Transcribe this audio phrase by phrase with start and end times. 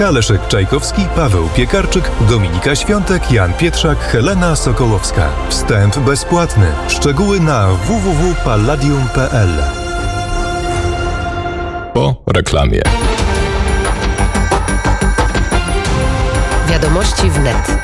[0.00, 5.28] Agnieszka Leszek-Czajkowski, Paweł Piekarczyk, Dominika Świątek, Jan Pietrzak, Helena Sokołowska.
[5.48, 6.66] Wstęp bezpłatny.
[6.88, 9.48] Szczegóły na www.palladium.pl
[11.94, 12.82] Po reklamie.
[16.68, 17.82] Wiadomości wnet.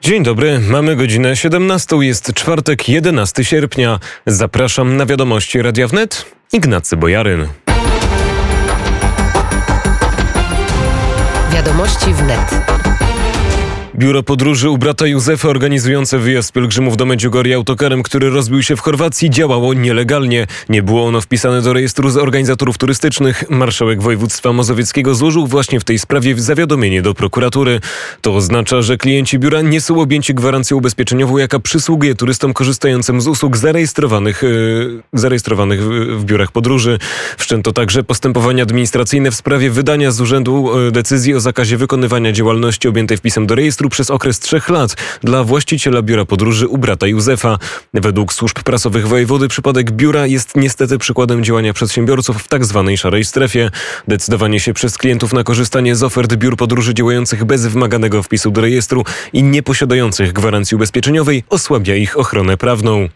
[0.00, 4.00] Dzień dobry, mamy godzinę 17, jest czwartek 11 sierpnia.
[4.26, 6.24] Zapraszam na wiadomości Radia Wnet.
[6.52, 7.48] Ignacy Bojaryn.
[11.58, 12.77] Wiadomości wnet.
[13.98, 18.80] Biuro podróży u brata Józefa organizujące wyjazd pielgrzymów do Medjugorje autokarem, który rozbił się w
[18.80, 20.46] Chorwacji, działało nielegalnie.
[20.68, 23.44] Nie było ono wpisane do rejestru z organizatorów turystycznych.
[23.50, 27.80] Marszałek województwa mazowieckiego złożył właśnie w tej sprawie zawiadomienie do prokuratury.
[28.20, 33.26] To oznacza, że klienci biura nie są objęci gwarancją ubezpieczeniową, jaka przysługuje turystom korzystającym z
[33.26, 35.88] usług zarejestrowanych, yy, zarejestrowanych w,
[36.20, 36.98] w biurach podróży.
[37.36, 42.88] Wszczęto także postępowania administracyjne w sprawie wydania z urzędu yy, decyzji o zakazie wykonywania działalności
[42.88, 47.58] objętej wpisem do rejestru przez okres trzech lat dla właściciela biura podróży u brata Józefa.
[47.94, 53.24] Według służb prasowych wojewody przypadek biura jest niestety przykładem działania przedsiębiorców w tak zwanej szarej
[53.24, 53.70] strefie.
[54.08, 58.60] Decydowanie się przez klientów na korzystanie z ofert biur podróży działających bez wymaganego wpisu do
[58.60, 63.08] rejestru i nieposiadających gwarancji ubezpieczeniowej osłabia ich ochronę prawną.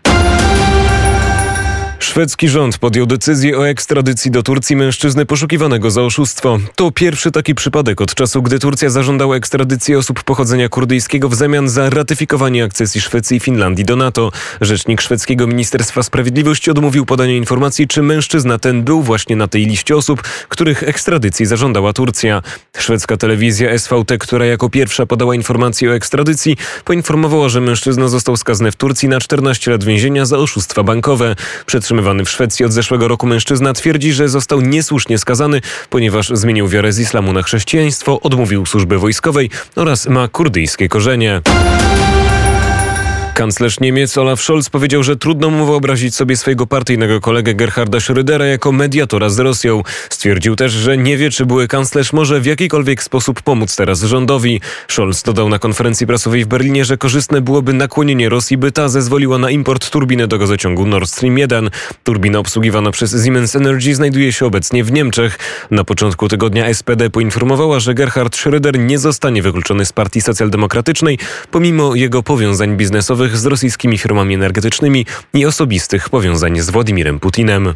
[2.02, 6.58] Szwedzki rząd podjął decyzję o ekstradycji do Turcji mężczyzny poszukiwanego za oszustwo.
[6.76, 11.68] To pierwszy taki przypadek od czasu, gdy Turcja zażądała ekstradycji osób pochodzenia kurdyjskiego w zamian
[11.68, 14.30] za ratyfikowanie akcesji Szwecji i Finlandii do NATO.
[14.60, 19.96] Rzecznik szwedzkiego Ministerstwa Sprawiedliwości odmówił podania informacji, czy mężczyzna ten był właśnie na tej liście
[19.96, 22.42] osób, których ekstradycji zażądała Turcja.
[22.78, 28.72] Szwedzka telewizja SVT, która jako pierwsza podała informację o ekstradycji, poinformowała, że mężczyzna został skazany
[28.72, 31.36] w Turcji na 14 lat więzienia za oszustwa bankowe.
[31.92, 36.92] Przetrzymywany w Szwecji od zeszłego roku mężczyzna twierdzi, że został niesłusznie skazany, ponieważ zmienił wiarę
[36.92, 41.40] z islamu na chrześcijaństwo, odmówił służby wojskowej oraz ma kurdyjskie korzenie.
[43.34, 48.42] Kanclerz Niemiec Olaf Scholz powiedział, że trudno mu wyobrazić sobie swojego partyjnego kolegę Gerharda Schrödera
[48.42, 49.82] jako mediatora z Rosją.
[50.10, 54.60] Stwierdził też, że nie wie, czy były kanclerz może w jakikolwiek sposób pomóc teraz rządowi.
[54.88, 59.38] Scholz dodał na konferencji prasowej w Berlinie, że korzystne byłoby nakłonienie Rosji, by ta zezwoliła
[59.38, 61.70] na import turbiny do gazociągu Nord Stream 1.
[62.04, 65.38] Turbina obsługiwana przez Siemens Energy znajduje się obecnie w Niemczech.
[65.70, 71.18] Na początku tygodnia SPD poinformowała, że Gerhard Schröder nie zostanie wykluczony z partii socjaldemokratycznej,
[71.50, 77.74] pomimo jego powiązań biznesowych z rosyjskimi firmami energetycznymi i osobistych powiązań z Władimirem Putinem.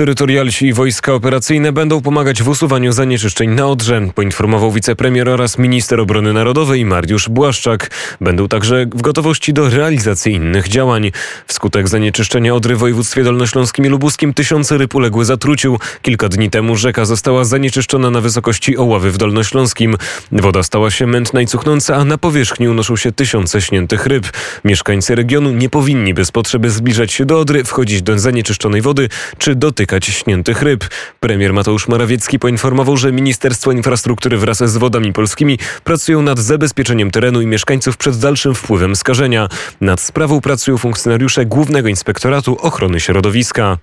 [0.00, 6.00] Terytorialsi i wojska operacyjne będą pomagać w usuwaniu zanieczyszczeń na Odrze, poinformował wicepremier oraz minister
[6.00, 7.90] obrony narodowej Mariusz Błaszczak.
[8.20, 11.10] Będą także w gotowości do realizacji innych działań.
[11.46, 15.78] Wskutek zanieczyszczenia Odry w województwie dolnośląskim i lubuskim tysiące ryb uległy zatruciu.
[16.02, 19.96] Kilka dni temu rzeka została zanieczyszczona na wysokości Oławy w Dolnośląskim.
[20.32, 24.26] Woda stała się mętna i cuchnąca, a na powierzchni unoszą się tysiące śniętych ryb.
[24.64, 29.54] Mieszkańcy regionu nie powinni bez potrzeby zbliżać się do Odry, wchodzić do zanieczyszczonej wody czy
[29.54, 30.84] dotykać śniętych ryb.
[31.20, 37.40] Premier Mateusz Morawiecki poinformował, że Ministerstwo Infrastruktury wraz z wodami polskimi pracują nad zabezpieczeniem terenu
[37.40, 39.48] i mieszkańców przed dalszym wpływem skażenia.
[39.80, 43.78] Nad sprawą pracują funkcjonariusze Głównego Inspektoratu Ochrony Środowiska.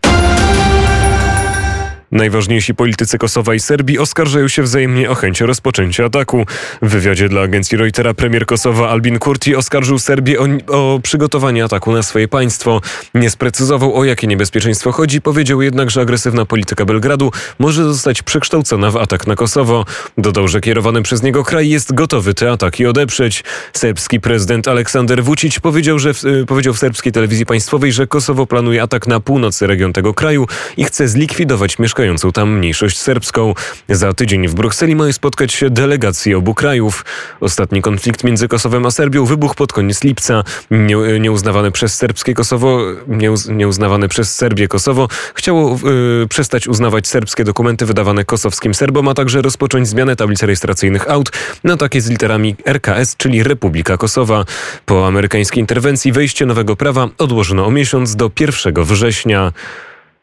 [2.12, 6.46] Najważniejsi politycy Kosowa i Serbii oskarżają się wzajemnie o chęć rozpoczęcia ataku.
[6.82, 11.92] W wywiadzie dla agencji Reutera premier Kosowa Albin Kurti oskarżył Serbię o, o przygotowanie ataku
[11.92, 12.82] na swoje państwo.
[13.14, 18.92] Nie sprecyzował o jakie niebezpieczeństwo chodzi, powiedział jednak, że agresywna polityka Belgradu może zostać przekształcona
[18.92, 19.86] w atak na Kosowo.
[20.18, 23.44] Dodał, że kierowany przez niego kraj jest gotowy te ataki odeprzeć.
[23.74, 28.82] Serbski prezydent Aleksander Vucic powiedział, że w, powiedział w serbskiej telewizji państwowej, że Kosowo planuje
[28.82, 30.48] atak na północny region tego kraju
[30.78, 33.54] i chce zlikwidować mieszkańców mieszkającą tam mniejszość serbską.
[33.90, 37.06] Za tydzień w Brukseli mają spotkać się delegacje obu krajów.
[37.40, 40.44] Ostatni konflikt między Kosowem a Serbią wybuchł pod koniec lipca.
[40.72, 47.44] Nie, nieuznawane przez serbskie Kosowo, nieuz, nieuznawane przez Serbię Kosowo chciało yy, przestać uznawać serbskie
[47.44, 51.32] dokumenty wydawane kosowskim Serbom, a także rozpocząć zmianę tablic rejestracyjnych aut
[51.64, 54.46] na takie z literami RKS, czyli Republika Kosowa.
[54.86, 59.54] Po amerykańskiej interwencji wejście nowego prawa odłożono o miesiąc do 1 września.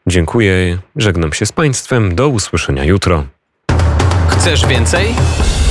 [0.07, 2.15] Dziękuję, żegnam się z Państwem.
[2.15, 3.23] Do usłyszenia jutro.
[4.29, 5.15] Chcesz więcej?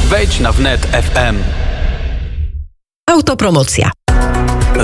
[0.09, 1.37] Wejdź na wnet FM.
[3.11, 3.91] Autopromocja.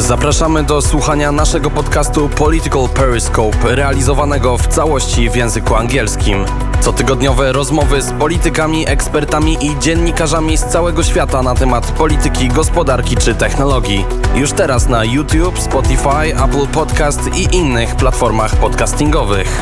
[0.01, 6.45] Zapraszamy do słuchania naszego podcastu Political Periscope, realizowanego w całości w języku angielskim.
[6.81, 13.35] Cotygodniowe rozmowy z politykami, ekspertami i dziennikarzami z całego świata na temat polityki, gospodarki czy
[13.35, 14.05] technologii.
[14.35, 19.61] Już teraz na YouTube, Spotify, Apple Podcast i innych platformach podcastingowych.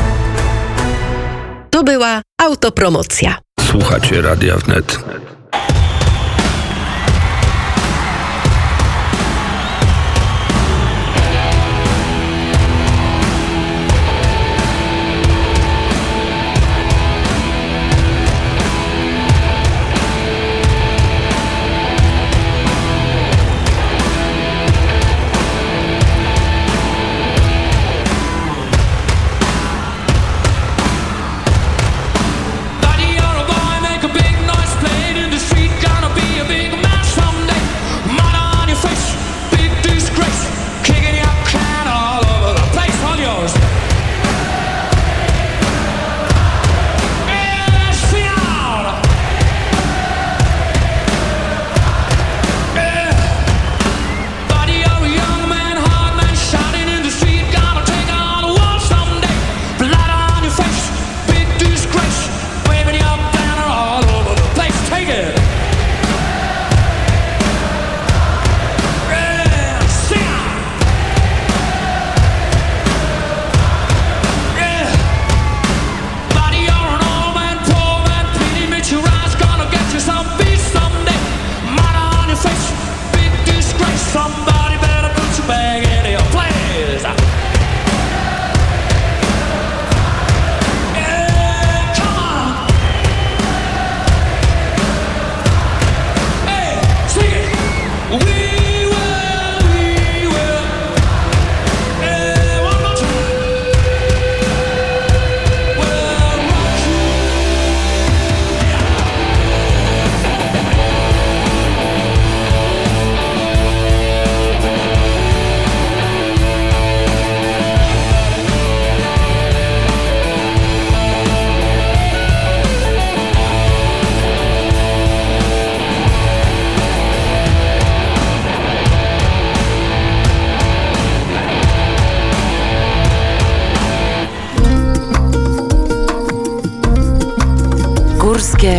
[1.69, 3.37] To była autopromocja.
[3.71, 4.99] Słuchacie Radia Wnet.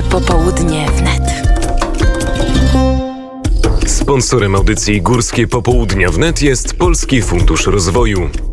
[0.03, 1.23] Popołudnie wnet.
[3.87, 8.50] Sponsorem audycji Górskie Popołudnia Wnet jest Polski Fundusz Rozwoju.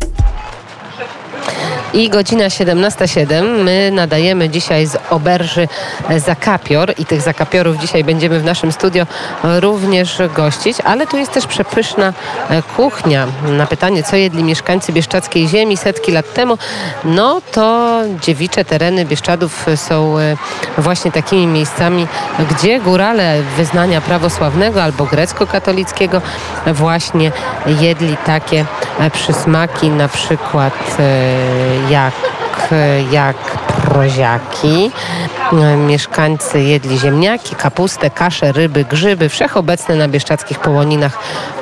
[1.92, 3.64] I godzina 17.07.
[3.64, 5.68] My nadajemy dzisiaj z oberży
[6.16, 9.06] Zakapior i tych Zakapiorów dzisiaj będziemy w naszym studio
[9.44, 12.12] również gościć, ale tu jest też przepyszna
[12.50, 13.26] e, kuchnia.
[13.48, 16.58] Na pytanie, co jedli mieszkańcy Bieszczackiej Ziemi setki lat temu,
[17.04, 20.36] no to dziewicze tereny Bieszczadów są e,
[20.78, 22.06] właśnie takimi miejscami,
[22.50, 26.22] gdzie górale wyznania prawosławnego albo grecko-katolickiego
[26.66, 27.32] właśnie
[27.80, 28.64] jedli takie
[28.98, 32.14] e, przysmaki, na przykład e, jak,
[33.10, 33.36] jak
[33.88, 34.90] proziaki.
[35.86, 41.18] Mieszkańcy jedli ziemniaki, kapustę, kaszę, ryby, grzyby, wszechobecne na bieszczadzkich połoninach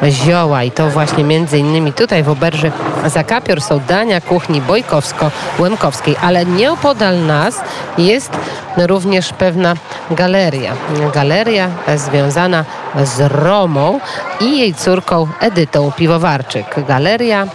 [0.08, 0.62] zioła.
[0.62, 2.72] I to właśnie między innymi tutaj w Oberży
[3.06, 6.16] Zakapior są dania kuchni bojkowsko-łemkowskiej.
[6.22, 7.60] Ale nieopodal nas
[7.98, 8.30] jest
[8.76, 9.74] również pewna
[10.10, 10.72] galeria.
[11.14, 12.64] Galeria związana
[13.04, 14.00] z Romą
[14.40, 16.66] i jej córką Edytą Piwowarczyk.
[16.88, 17.46] Galeria,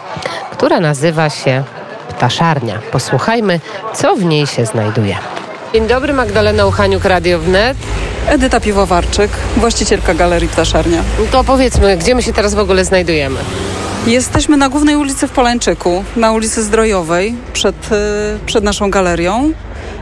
[0.51, 1.63] która nazywa się
[2.13, 2.79] Ptaszarnia.
[2.91, 3.59] Posłuchajmy,
[3.95, 5.17] co w niej się znajduje.
[5.73, 7.77] Dzień dobry, Magdalena Uchaniuk, Radio Wnet.
[8.27, 11.01] Edyta Piwowarczyk, właścicielka Galerii Ptaszarnia.
[11.31, 13.39] To powiedzmy, gdzie my się teraz w ogóle znajdujemy?
[14.07, 17.95] Jesteśmy na głównej ulicy w Polańczyku, na ulicy Zdrojowej, przed, y,
[18.45, 19.51] przed naszą galerią.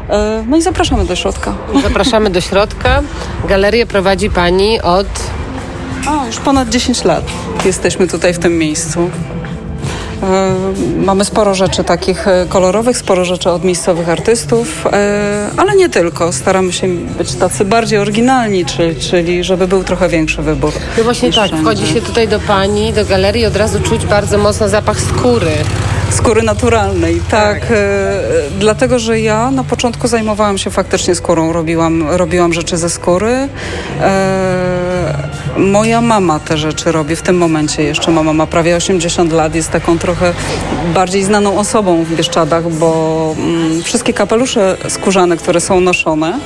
[0.10, 1.54] E, No i zapraszamy do środka.
[1.84, 3.02] Zapraszamy do środka.
[3.48, 5.08] Galerię prowadzi Pani od...
[6.08, 7.24] A, już ponad 10 lat
[7.66, 9.10] jesteśmy tutaj w tym miejscu.
[10.24, 10.56] E,
[11.06, 16.34] Mamy sporo rzeczy takich e, kolorowych, sporo rzeczy od miejscowych artystów, e, ale nie tylko.
[16.34, 20.72] Staramy się być tacy bardziej oryginalni, czyli, czyli żeby był trochę większy wybór.
[20.98, 21.64] No właśnie tak, wszędzie.
[21.64, 25.52] wchodzi się tutaj do Pani, do galerii od razu czuć bardzo mocno zapach skóry.
[26.12, 27.64] Skóry naturalnej, tak.
[27.72, 28.22] E,
[28.60, 33.48] dlatego, że ja na początku zajmowałam się faktycznie skórą, robiłam, robiłam rzeczy ze skóry.
[34.02, 38.12] E, moja mama te rzeczy robi w tym momencie jeszcze.
[38.12, 40.34] Mama ma prawie 80 lat, jest taką trochę
[40.94, 46.40] bardziej znaną osobą w Bieszczadach, bo mm, wszystkie kapelusze skórzane, które są noszone,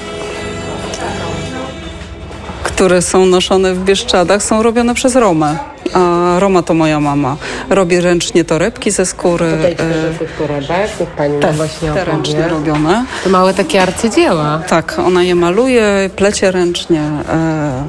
[2.63, 5.72] które są noszone w Bieszczadach, są robione przez Romę.
[5.93, 7.37] A Roma to moja mama.
[7.69, 9.51] Robi ręcznie torebki ze skóry.
[9.51, 12.05] Tutaj e, tych torebek, Pani te, właśnie te opowie.
[12.05, 13.05] ręcznie robione.
[13.23, 14.61] To małe takie arcydzieła.
[14.67, 17.01] Tak, ona je maluje, plecie ręcznie.
[17.29, 17.83] E,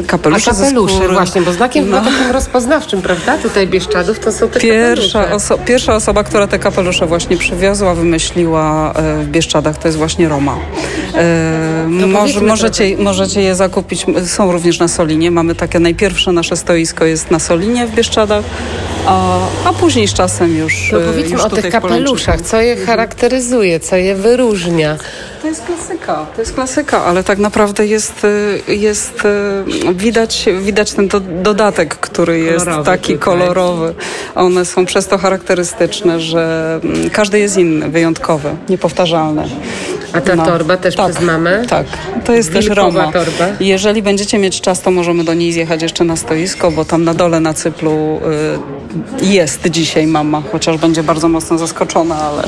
[0.00, 1.12] A kapelusze ze kapelusze skóry.
[1.12, 2.00] właśnie, bo znakiem No.
[2.00, 3.38] takim rozpoznawczym, prawda?
[3.38, 5.36] Tutaj Bieszczadów to są te Pierwsza, kapelusze.
[5.54, 10.28] oso- pierwsza osoba, która te kapelusze właśnie przywiozła, wymyśliła e, w Bieszczadach, to jest właśnie
[10.28, 10.56] Roma.
[11.14, 15.30] E, może, powiedzmy możecie, możecie je zakupić, są również na Solinie.
[15.30, 18.44] Mamy takie, najpierwsze nasze stoisko jest na Solinie w Bieszczadach,
[19.06, 22.76] a, a później z czasem już No e, powiedzmy już o tych kapeluszach, co je
[22.76, 24.96] charakteryzuje, co je wyróżnia.
[25.42, 28.24] To jest klasyka, to jest klasyka, ale tak naprawdę jest,
[28.68, 33.94] y, jest y, widać, widać ten do, dodatek, który jest Kolorowy taki kolorowy.
[34.34, 39.44] One są przez to charakterystyczne, że mm, każdy jest inny, wyjątkowy, niepowtarzalny.
[40.12, 41.62] A ta torba też przez mamę?
[41.68, 41.86] Tak,
[42.24, 43.12] to jest też Wilkowa Roma.
[43.12, 43.46] torba?
[43.60, 47.14] Jeżeli będziecie mieć czas, to możemy do niej zjechać jeszcze na stoisko, bo tam na
[47.14, 48.20] dole na cyplu
[49.22, 52.42] y, jest dzisiaj mama, chociaż będzie bardzo mocno zaskoczona, ale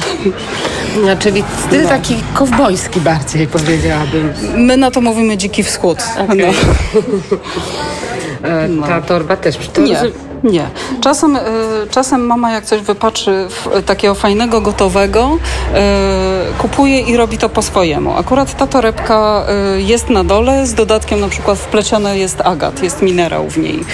[1.07, 1.89] No, czyli styl No.
[1.89, 4.33] taki kowbojski bardziej powiedziałabym.
[4.57, 5.99] my na to mówimy dziki wschód.
[6.29, 6.45] No.
[8.45, 9.57] E, Ta torba też.
[9.57, 9.97] To Nie,
[10.45, 10.71] nie.
[11.01, 11.41] Czasem, y,
[11.91, 17.63] czasem mama jak coś wypatrzy w, takiego fajnego, gotowego, y, kupuje i robi to po
[17.63, 18.17] swojemu.
[18.17, 19.47] Akurat ta torebka
[19.77, 23.85] y, jest na dole, z dodatkiem na przykład wpleciony jest agat, jest minerał w niej,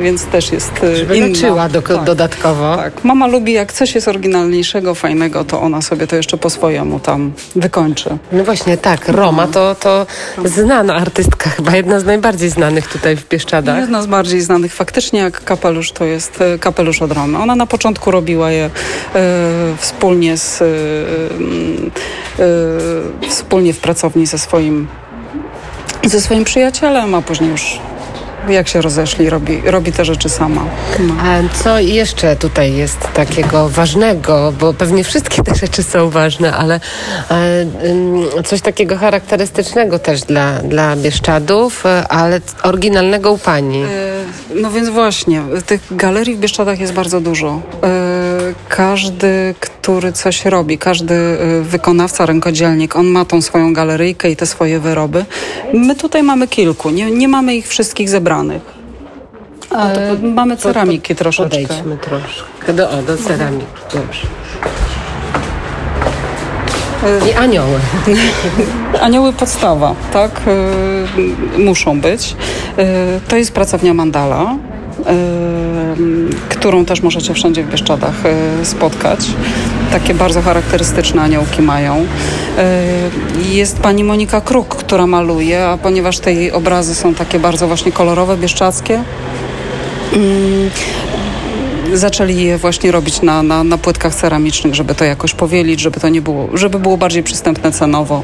[0.00, 1.26] więc też jest y, Żeby inna.
[1.26, 2.76] leczyła do, dodatkowo.
[2.76, 3.04] Tak.
[3.04, 7.32] Mama lubi, jak coś jest oryginalniejszego, fajnego, to ona sobie to jeszcze po swojemu tam
[7.56, 8.18] wykończy.
[8.32, 9.08] No właśnie, tak.
[9.08, 10.06] Roma to, to
[10.44, 13.78] znana artystka, chyba jedna z najbardziej znanych tutaj w Bieszczadach.
[13.78, 17.38] Jedna z bardziej znanych faktycznie jak kapelusz to jest e, kapelusz od Romy.
[17.38, 18.70] Ona na początku robiła je e,
[19.78, 20.66] wspólnie z e,
[23.28, 24.88] wspólnie w pracowni ze swoim
[26.04, 27.78] ze swoim przyjacielem, a później już
[28.48, 30.64] jak się rozeszli, robi, robi te rzeczy sama.
[31.00, 31.14] No.
[31.22, 36.80] A co jeszcze tutaj jest takiego ważnego, bo pewnie wszystkie te rzeczy są ważne, ale
[37.30, 43.82] e, coś takiego charakterystycznego też dla, dla Bieszczadów, e, ale oryginalnego u Pani.
[43.82, 43.86] E,
[44.54, 47.60] No więc właśnie, tych galerii w Bieszczadach jest bardzo dużo.
[48.50, 54.36] E, Każdy, który coś robi, każdy e, wykonawca, rękodzielnik, on ma tą swoją galeryjkę i
[54.36, 55.24] te swoje wyroby.
[55.74, 58.62] My tutaj mamy kilku, nie, nie mamy ich wszystkich zebranych.
[59.72, 61.60] E, mamy ceramiki troszeczkę.
[61.60, 62.72] Podejdźmy troszkę.
[62.72, 63.66] Do, o, do ceramiki.
[63.94, 64.26] Dobrze.
[67.30, 67.80] I anioły.
[69.00, 70.40] Anioły podstawa, tak?
[71.56, 72.36] y, muszą być.
[72.78, 74.71] Y, to jest pracownia Mandala, y,
[76.48, 78.14] którą też możecie wszędzie w Bieszczadach
[78.62, 79.26] y, spotkać.
[79.92, 82.06] Takie bardzo charakterystyczne aniołki mają.
[83.50, 87.92] Jest pani Monika Kruk, która maluje, a ponieważ te jej obrazy są takie bardzo właśnie
[87.92, 89.04] kolorowe, bieszczackie,
[91.98, 96.08] zaczęli je właśnie robić na, na, na płytkach ceramicznych, żeby to jakoś powielić, żeby to
[96.08, 98.22] nie było, żeby było bardziej przystępne cenowo.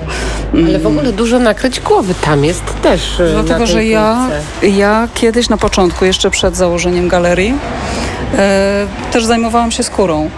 [0.67, 3.19] Ale w ogóle dużo nakryć głowy tam jest też.
[3.19, 4.29] na Dlatego, że ja,
[4.63, 7.55] ja kiedyś na początku, jeszcze przed założeniem galerii,
[9.13, 10.31] też zajmowałam się skórą.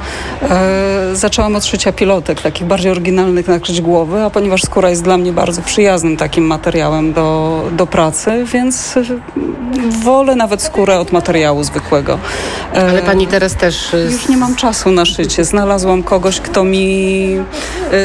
[0.50, 5.16] E, zaczęłam od szycia pilotek, takich bardziej oryginalnych nakryć głowy, a ponieważ skóra jest dla
[5.18, 9.02] mnie bardzo przyjaznym takim materiałem do, do pracy, więc e,
[10.02, 12.18] wolę nawet skórę od materiału zwykłego.
[12.74, 13.94] E, Ale pani teraz też.
[13.94, 15.44] e, już nie mam czasu na szycie.
[15.44, 17.36] Znalazłam kogoś, kto mi,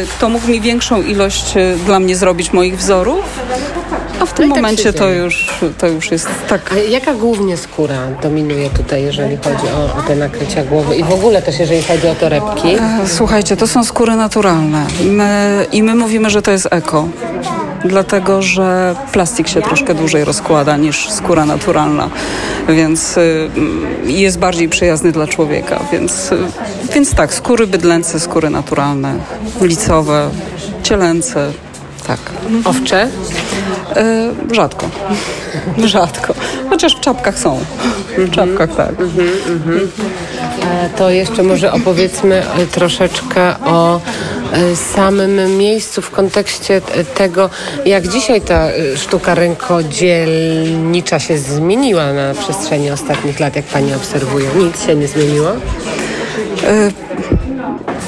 [0.10, 1.54] kto mógł mi większą ilość
[1.86, 3.40] dla mnie zrobić moich wzorów.
[4.20, 6.72] A w tym No tak momencie się to już, to już jest tak.
[6.74, 11.12] A jaka głównie skóra dominuje tutaj, jeżeli chodzi o, o te nakrycia głowy i w
[11.12, 12.68] ogóle też jeżeli chodzi o torebki?
[12.68, 14.86] E, Słuchajcie, to są skóry naturalne.
[15.04, 17.08] My, I my mówimy, że to jest eko.
[17.86, 22.10] Dlatego, że plastik się troszkę dłużej rozkłada niż skóra naturalna,
[22.70, 23.50] więc y,
[24.06, 25.80] jest bardziej przyjazny dla człowieka.
[25.92, 26.38] Więc, y,
[26.94, 29.14] więc tak, skóry bydlęce, skóry naturalne,
[29.62, 30.30] licowe,
[30.84, 31.52] cielęce,
[32.08, 32.20] tak.
[32.66, 33.08] Owcze?
[33.96, 34.90] E, rzadko.
[35.86, 36.34] Rzadko.
[36.70, 37.60] Chociaż w czapkach są.
[38.18, 38.90] W czapkach tak.
[40.64, 44.02] E, To jeszcze może opowiedzmy e, troszeczkę o
[44.96, 46.82] samym miejscu w kontekście
[47.16, 47.50] tego,
[47.86, 54.48] jak dzisiaj ta sztuka rękodzielnicza się zmieniła na przestrzeni ostatnich lat, jak pani obserwuje.
[54.56, 55.50] Nic się nie zmieniło?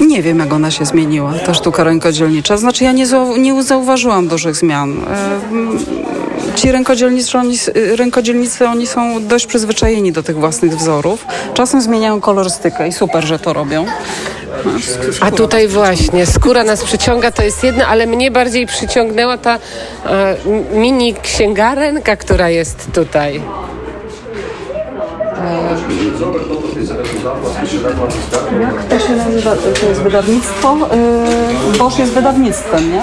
[0.02, 2.58] Nie wiem, jak ona się zmieniła, ta sztuka rękodzielnicza.
[2.58, 3.06] Znaczy, ja nie,
[3.38, 5.04] nie zauważyłam dużych zmian.
[5.04, 5.80] E, mm,
[6.56, 7.58] Ci rękodzielnicy oni,
[7.98, 11.26] rękodzielnicy, oni są dość przyzwyczajeni do tych własnych wzorów.
[11.54, 13.86] Czasem zmieniają kolorystykę i super, że to robią.
[15.22, 19.60] A tutaj właśnie skóra nas przyciąga, to jest jedno, ale mnie bardziej przyciągnęła ta
[20.06, 20.38] e,
[20.74, 23.42] mini księgarenka, która jest tutaj.
[28.62, 29.56] Jak to się nazywa?
[29.82, 30.78] To jest wydawnictwo?
[31.72, 33.02] Yy, Bosch jest wydawnictwem, nie?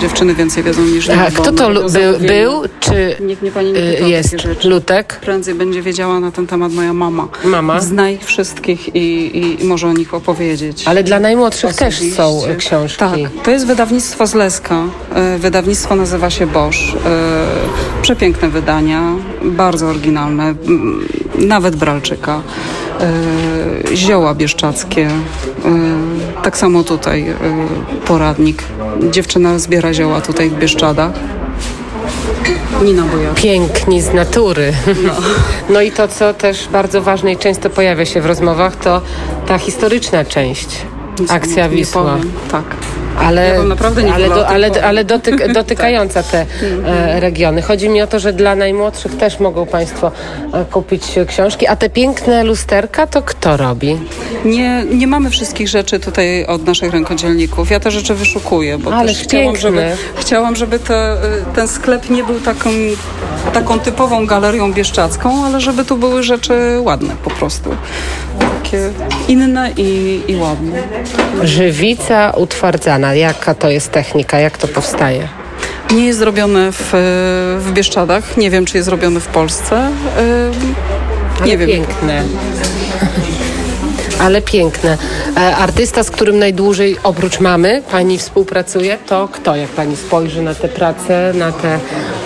[0.00, 1.26] Dziewczyny więcej wiedzą niż ja.
[1.26, 4.30] A kto to lu- był, był czy Niech mnie pani nie y, pyta o jest
[4.30, 4.68] takie rzeczy.
[4.68, 5.18] Lutek?
[5.22, 7.28] Prędzej będzie wiedziała na ten temat moja mama.
[7.44, 7.80] Mama?
[7.80, 8.98] Zna ich wszystkich i,
[9.38, 10.82] i, i może o nich opowiedzieć.
[10.88, 12.98] Ale dla najmłodszych też są y, książki.
[12.98, 14.82] Tak, to jest wydawnictwo z Leska.
[15.14, 16.78] E, Wydawnictwo nazywa się Bosch.
[17.06, 17.48] E,
[18.02, 19.02] Przepiękne wydania,
[19.42, 21.08] bardzo oryginalne, m,
[21.38, 22.40] nawet Bralczyka.
[23.00, 25.06] E, Zioła bieszczackie.
[25.06, 25.12] E,
[26.42, 27.34] Tak samo tutaj e,
[28.06, 28.62] poradnik.
[29.10, 31.12] Dziewczyna zbiera zioła tutaj w Bieszczadach.
[32.84, 33.34] Nina Bojak.
[33.34, 34.72] Piękni z natury.
[35.70, 35.80] No.
[35.80, 39.00] i to, co też bardzo ważne i często pojawia się w rozmowach, to
[39.46, 40.68] ta historyczna część.
[41.28, 42.02] Akcja Wisła.
[42.02, 42.32] powiem.
[42.50, 42.64] Tak.
[43.20, 46.46] Ale, Ja naprawdę nie ale, do, ale, ale dotyk, dotykająca te
[46.86, 47.62] e, regiony.
[47.62, 50.12] Chodzi mi o to, że dla najmłodszych też mogą Państwo
[50.52, 51.66] e, kupić e, książki.
[51.66, 53.96] A te piękne lusterka to kto robi?
[54.44, 57.70] Nie, nie mamy wszystkich rzeczy tutaj od naszych rękodzielników.
[57.70, 62.10] Ja te rzeczy wyszukuję, bo Ależ też chciałam, żeby, chciałam, żeby te, y, ten sklep
[62.10, 62.70] nie był taką,
[63.52, 67.70] taką typową galerią bieszczacką, ale żeby tu były rzeczy ładne po prostu.
[68.70, 68.90] Takie
[69.28, 70.82] inne i, i ładne.
[71.42, 73.14] Żywica utwardzana.
[73.14, 74.38] Jaka to jest technika?
[74.38, 75.28] Jak to powstaje?
[75.94, 76.90] Nie jest zrobione w,
[77.60, 78.36] w Bieszczadach.
[78.36, 79.90] Nie wiem, czy jest robione w Polsce.
[80.18, 80.50] Y,
[81.38, 81.68] Ale Nie wiem.
[81.68, 82.24] piękne.
[84.20, 84.98] Ale piękne.
[85.36, 89.56] E, Artysta, z którym najdłużej oprócz mamy pani współpracuje, to kto?
[89.56, 91.78] Jak pani spojrzy na te prace, na te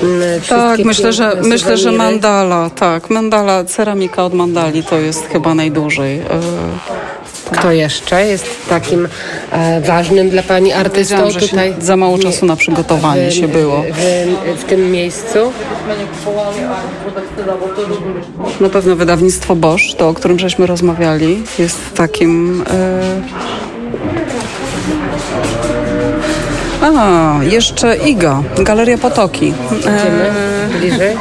[0.03, 3.11] mm, Tak, myślę, że, myślę, że mandala, tak.
[3.11, 6.23] Mandala, ceramika od mandali to jest chyba najdłużej.
[7.53, 9.09] Kto jeszcze jest takim
[9.53, 11.75] e, ważnym dla pani artystą że tutaj?
[11.75, 13.85] się za mało czasu na przygotowanie się było.
[13.93, 15.39] W, w tym miejscu?
[18.61, 22.65] Na pewno wydawnictwo Bosch, to o którym żeśmy rozmawiali, jest takim.
[22.71, 23.63] E...
[26.83, 29.55] A, jeszcze IGA, Galeria Potoki.
[29.79, 31.17] Idziemy E, bliżej.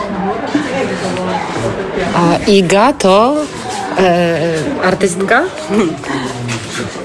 [2.15, 3.35] A Iga to
[3.98, 5.43] e, artystka?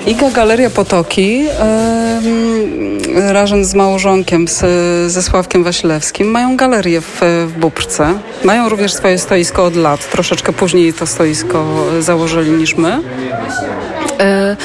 [0.06, 2.20] IGA Galeria Potoki e,
[3.32, 4.62] razem z małżonkiem, z,
[5.12, 8.14] ze Sławkiem Wasilewskim mają galerię w, w Bubrce.
[8.44, 10.10] Mają również swoje stoisko od lat.
[10.10, 11.64] Troszeczkę później to stoisko
[12.00, 13.00] założyli niż my.
[14.20, 14.56] E,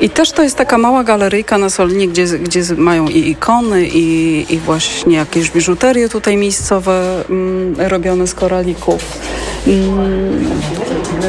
[0.00, 4.46] I też to jest taka mała galeryjka na Solinie, gdzie, gdzie mają i ikony, i,
[4.54, 9.18] i właśnie jakieś biżuterie tutaj miejscowe mm, robione z koralików.
[9.66, 10.50] Mm,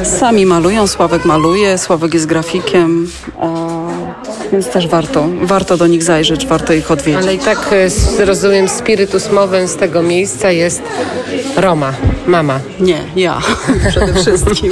[0.03, 3.07] sami malują, Sławek maluje, Sławek jest grafikiem,
[4.51, 7.23] więc też warto, warto do nich zajrzeć, warto ich odwiedzić.
[7.23, 7.69] Ale i tak
[8.19, 10.81] e, rozumiem, spiritus mowę z tego miejsca jest
[11.55, 11.93] Roma,
[12.27, 12.59] mama.
[12.79, 13.39] Nie, ja
[13.89, 14.71] przede wszystkim.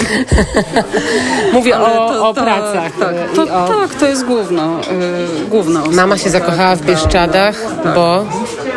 [1.54, 2.98] Mówię Ale o, to o tak, pracach.
[3.00, 3.68] Tak, e, to, o...
[3.68, 4.80] tak, to jest główna,
[5.44, 5.96] y, główna osoba.
[5.96, 7.56] Mama się zakochała w Bieszczadach,
[7.96, 8.26] bo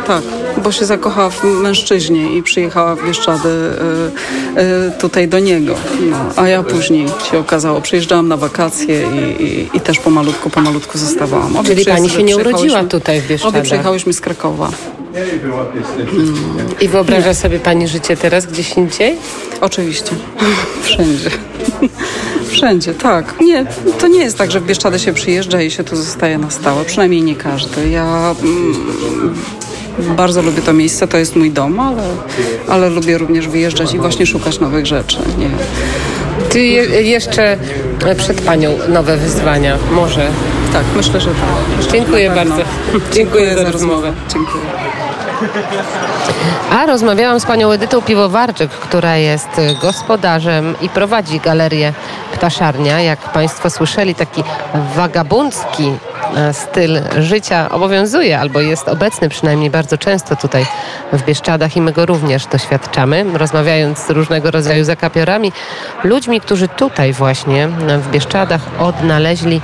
[0.06, 0.22] Tak,
[0.64, 5.74] bo się zakochała w mężczyźnie i przyjechała w Bieszczady y, y, tutaj do niego.
[6.10, 10.98] No, a ja później się okazało, przyjeżdżałam na wakacje i, i, i też pomalutku, pomalutku
[10.98, 11.56] zostawałam.
[11.56, 13.54] Obie Czyli pani się nie urodziła tutaj w Bieszczadach?
[13.54, 14.70] Obie przyjechałyśmy z Krakowa.
[16.80, 19.16] i wyobraża sobie pani życie teraz gdzieś indziej?
[19.60, 20.10] Oczywiście.
[20.82, 21.30] Wszędzie.
[22.48, 23.34] Wszędzie, tak.
[23.40, 23.66] Nie,
[23.98, 26.84] to nie jest tak, że w Bieszczady się przyjeżdża i się tu zostaje na stałe.
[26.84, 27.88] Przynajmniej nie każdy.
[27.88, 29.34] Ja mm,
[29.98, 32.02] bardzo lubię to miejsce, to jest mój dom, ale,
[32.68, 35.18] ale lubię również wyjeżdżać i właśnie szukać nowych rzeczy.
[35.38, 35.50] Nie.
[36.50, 37.56] Czy je, jeszcze
[38.16, 39.78] przed panią nowe wyzwania?
[39.92, 40.30] Może.
[40.72, 41.92] Tak, myślę, że tak.
[41.92, 42.62] Dziękuję bardzo.
[43.16, 44.12] Dziękuję za rozmowę.
[44.28, 44.64] Dziękuję.
[46.70, 49.48] A rozmawiałam z panią Edytą Piwowarczyk, która jest
[49.82, 51.92] gospodarzem i prowadzi galerię
[52.32, 53.00] Ptaszarnia.
[53.00, 54.44] Jak państwo słyszeli, taki
[54.96, 56.11] wagabundzki e,
[56.52, 60.66] styl życia obowiązuje albo jest obecny przynajmniej bardzo często tutaj
[61.12, 65.52] w Bieszczadach i my go również doświadczamy, rozmawiając z różnego rodzaju zakapiorami,
[66.04, 69.60] ludźmi, którzy tutaj właśnie w Bieszczadach odnaleźli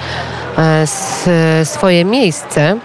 [0.58, 1.28] e, s-
[1.64, 2.76] swoje miejsce.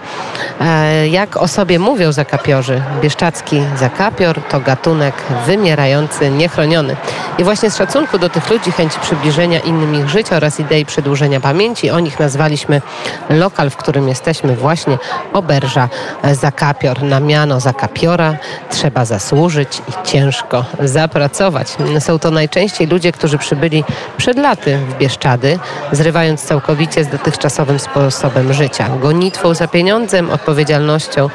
[0.60, 5.14] E, Jak o sobie mówią zakapiorzy, bieszczacki zakapior to gatunek
[5.46, 6.96] wymierający, niechroniony.
[7.38, 11.40] I właśnie z szacunku do tych ludzi, chęci przybliżenia innym ich życia oraz idei przedłużenia
[11.40, 12.82] pamięci, o nich nazwaliśmy
[13.30, 14.98] lokal, w którym jesteśmy właśnie
[15.32, 15.88] Oberża
[16.32, 17.02] Zakapior.
[17.02, 18.36] Na miano zakapiora
[18.70, 21.76] trzeba zasłużyć i ciężko zapracować.
[21.98, 23.84] Są to najczęściej ludzie, którzy przybyli
[24.16, 25.58] przed laty w Bieszczady,
[25.92, 28.88] zrywając całkowicie z dotychczasowym sposobem życia.
[29.02, 31.28] Gonitwą za pieniądzem, odpowiedzialnością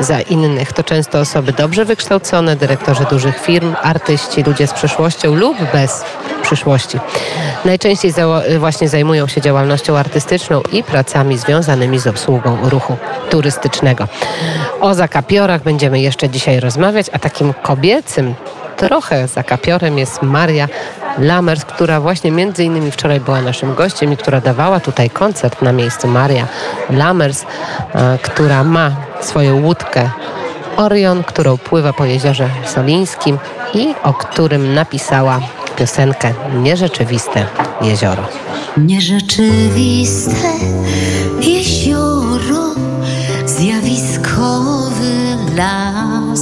[0.00, 0.72] za innych.
[0.72, 6.04] To często osoby dobrze wykształcone, dyrektorzy dużych firm, artyści, ludzie z przeszłością lub bez
[6.46, 7.00] przyszłości.
[7.64, 8.12] Najczęściej
[8.58, 12.96] właśnie zajmują się działalnością artystyczną i pracami związanymi z obsługą ruchu
[13.30, 14.08] turystycznego.
[14.80, 18.34] O zakapiorach będziemy jeszcze dzisiaj rozmawiać, a takim kobiecym
[18.76, 20.68] trochę zakapiorem jest Maria
[21.18, 25.72] Lamers, która właśnie między innymi wczoraj była naszym gościem i która dawała tutaj koncert na
[25.72, 26.08] miejscu.
[26.08, 26.46] Maria
[26.90, 27.44] Lamers,
[28.22, 30.10] która ma swoją łódkę
[30.76, 33.38] Orion, którą pływa po jeziorze Solińskim
[33.74, 35.40] i o którym napisała
[35.76, 37.46] piosenkę Nierzeczywiste
[37.82, 38.22] jezioro.
[38.76, 40.50] Nierzeczywiste
[41.40, 42.74] jezioro,
[43.46, 46.40] zjawiskowy las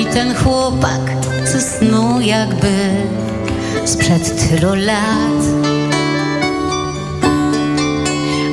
[0.00, 1.00] i ten chłopak
[1.44, 2.68] ze snu jakby
[3.84, 5.42] sprzed tylu lat.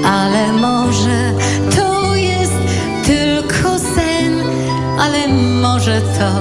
[0.06, 1.34] Ale może
[1.76, 2.54] to jest
[3.06, 4.44] tylko sen,
[5.00, 5.28] ale
[5.62, 6.32] może to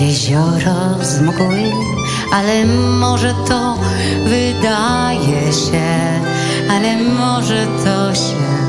[0.00, 1.72] jezioro z mgły,
[2.32, 2.64] ale
[3.00, 3.78] może to
[4.24, 6.20] wydaje się,
[6.70, 8.67] ale może to się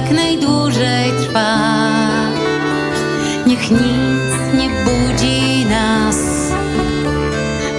[0.00, 1.56] jak najdłużej trwa.
[3.46, 6.16] Niech nic nie budzi nas.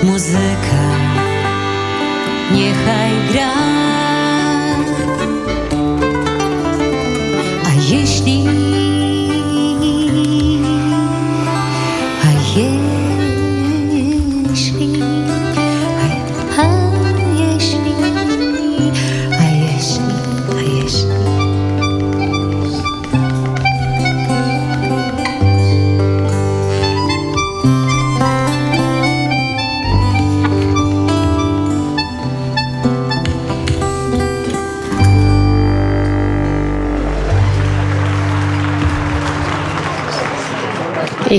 [0.03, 0.84] Muzyka
[2.51, 3.81] niechaj gra.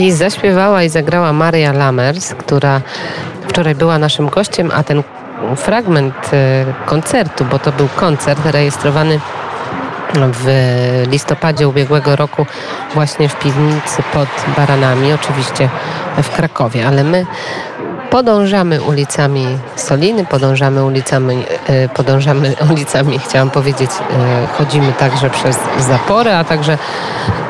[0.02, 2.80] I zaśpiewała i zagrała Maria Lamers, która
[3.48, 5.02] wczoraj była naszym gościem, a ten
[5.56, 9.20] fragment e, koncertu, bo to był koncert rejestrowany
[10.14, 10.46] w
[11.10, 12.46] listopadzie ubiegłego roku
[12.94, 15.68] właśnie w piwnicy pod Baranami, oczywiście
[16.22, 17.26] w Krakowie, ale my
[18.10, 26.32] podążamy ulicami Soliny, podążamy ulicami, e, podążamy ulicami, chciałam powiedzieć, e, chodzimy także przez zapory,
[26.32, 26.78] a także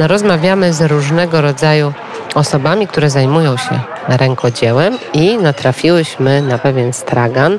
[0.00, 1.92] no, rozmawiamy z różnego rodzaju
[2.34, 7.58] osobami, które zajmują się rękodziełem i natrafiłyśmy na pewien stragan,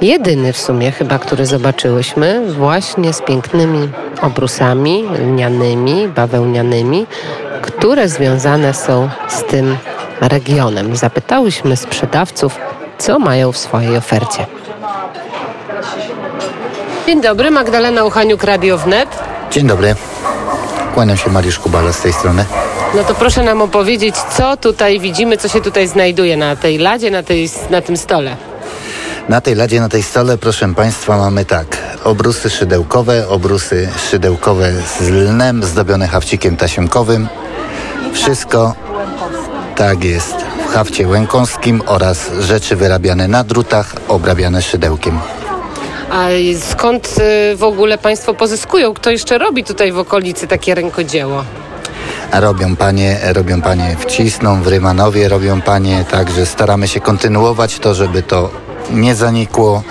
[0.00, 3.88] jedyny w sumie chyba, który zobaczyłyśmy, właśnie z pięknymi
[4.22, 7.06] obrusami lnianymi, bawełnianymi,
[7.62, 9.76] które związane są z tym
[10.20, 10.96] regionem.
[10.96, 12.58] Zapytałyśmy sprzedawców,
[12.98, 14.46] co mają w swojej ofercie.
[17.06, 19.08] Dzień dobry, Magdalena Uchaniuk, Radio Wnet.
[19.50, 19.94] Dzień dobry.
[20.94, 22.44] Kłaniam się Mariusz Kubala z tej strony.
[22.94, 27.10] No to proszę nam opowiedzieć, co tutaj widzimy, co się tutaj znajduje na tej ladzie,
[27.10, 28.36] na, tej, na tym stole.
[29.28, 31.66] Na tej ladzie, na tej stole, proszę Państwa, mamy tak.
[32.04, 37.28] Obrusy szydełkowe, obrusy szydełkowe z lnem, zdobione hawcikiem tasiemkowym.
[38.12, 38.74] Wszystko
[39.76, 40.34] tak jest
[40.68, 45.20] w hafcie łękowskim oraz rzeczy wyrabiane na drutach, obrabiane szydełkiem.
[46.10, 46.28] A
[46.70, 47.14] skąd
[47.52, 48.94] y, w ogóle Państwo pozyskują?
[48.94, 51.44] Kto jeszcze robi tutaj w okolicy takie rękodzieło?
[52.32, 57.94] Robią panie, robią panie w Cisną, w Rymanowie robią panie, także staramy się kontynuować to,
[57.94, 59.82] żeby to nie zanikło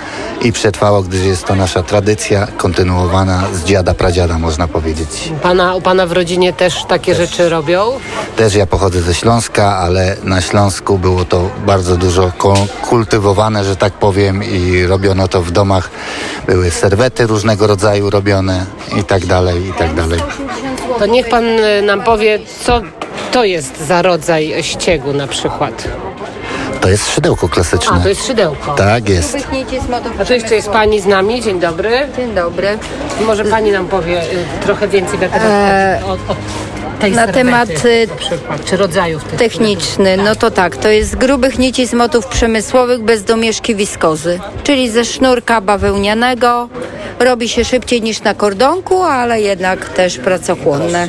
[0.42, 5.32] i przetrwało, gdyż jest to nasza tradycja kontynuowana z dziada, pradziada można powiedzieć.
[5.42, 7.92] Pana, u Pana w rodzinie też takie rzeczy robią?
[8.36, 12.32] Też ja pochodzę ze Śląska, ale na Śląsku było to bardzo dużo
[12.88, 15.90] kultywowane, że tak powiem i robiono to w domach.
[16.46, 18.66] Były serwety różnego rodzaju robione
[19.00, 20.20] i tak dalej, i tak dalej.
[20.98, 22.80] To niech Pan y, nam powie, co
[23.32, 25.88] to jest za rodzaj ściegu na przykład.
[26.80, 27.96] To jest szydełko klasyczne.
[27.96, 28.74] A, to jest szydełko.
[28.74, 29.36] Tak jest.
[30.20, 31.42] A tu jeszcze jest Pani z nami.
[31.42, 32.08] Dzień dobry.
[32.16, 32.78] Dzień dobry.
[33.26, 34.26] Może Pani nam powie y,
[34.62, 36.36] trochę więcej na temat Eee, o, o
[37.00, 40.88] tej na serwety temat, y, na przykład, czy rodzajów tych Techniczny, no to tak, to
[40.88, 46.68] jest z grubych nici z motów przemysłowych bez domieszki wiskozy, czyli ze sznurka bawełnianego.
[47.18, 51.08] Robi się szybciej niż na kordonku, ale jednak też pracochłonne.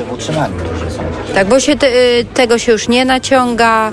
[1.34, 3.92] Tak, bo się te, y, tego się już nie naciąga,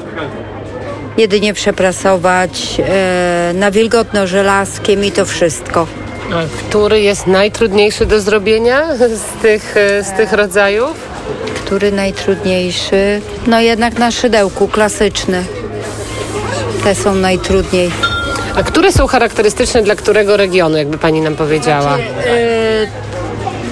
[1.18, 5.86] jedynie przeprasować e, na wilgotno żelazkiem i to wszystko.
[6.32, 10.96] A Który jest najtrudniejszy do zrobienia z tych, y, z tych rodzajów?
[11.64, 13.20] Który najtrudniejszy?
[13.46, 15.44] No jednak na szydełku, klasyczny.
[16.84, 17.90] Te są najtrudniej.
[18.56, 21.98] A które są charakterystyczne dla którego regionu, jakby Pani nam powiedziała?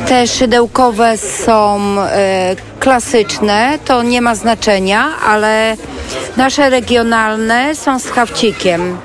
[0.08, 5.76] Te szydełkowe są e, klasyczne, to nie ma znaczenia, ale
[6.36, 8.96] nasze regionalne są z hawcikiem.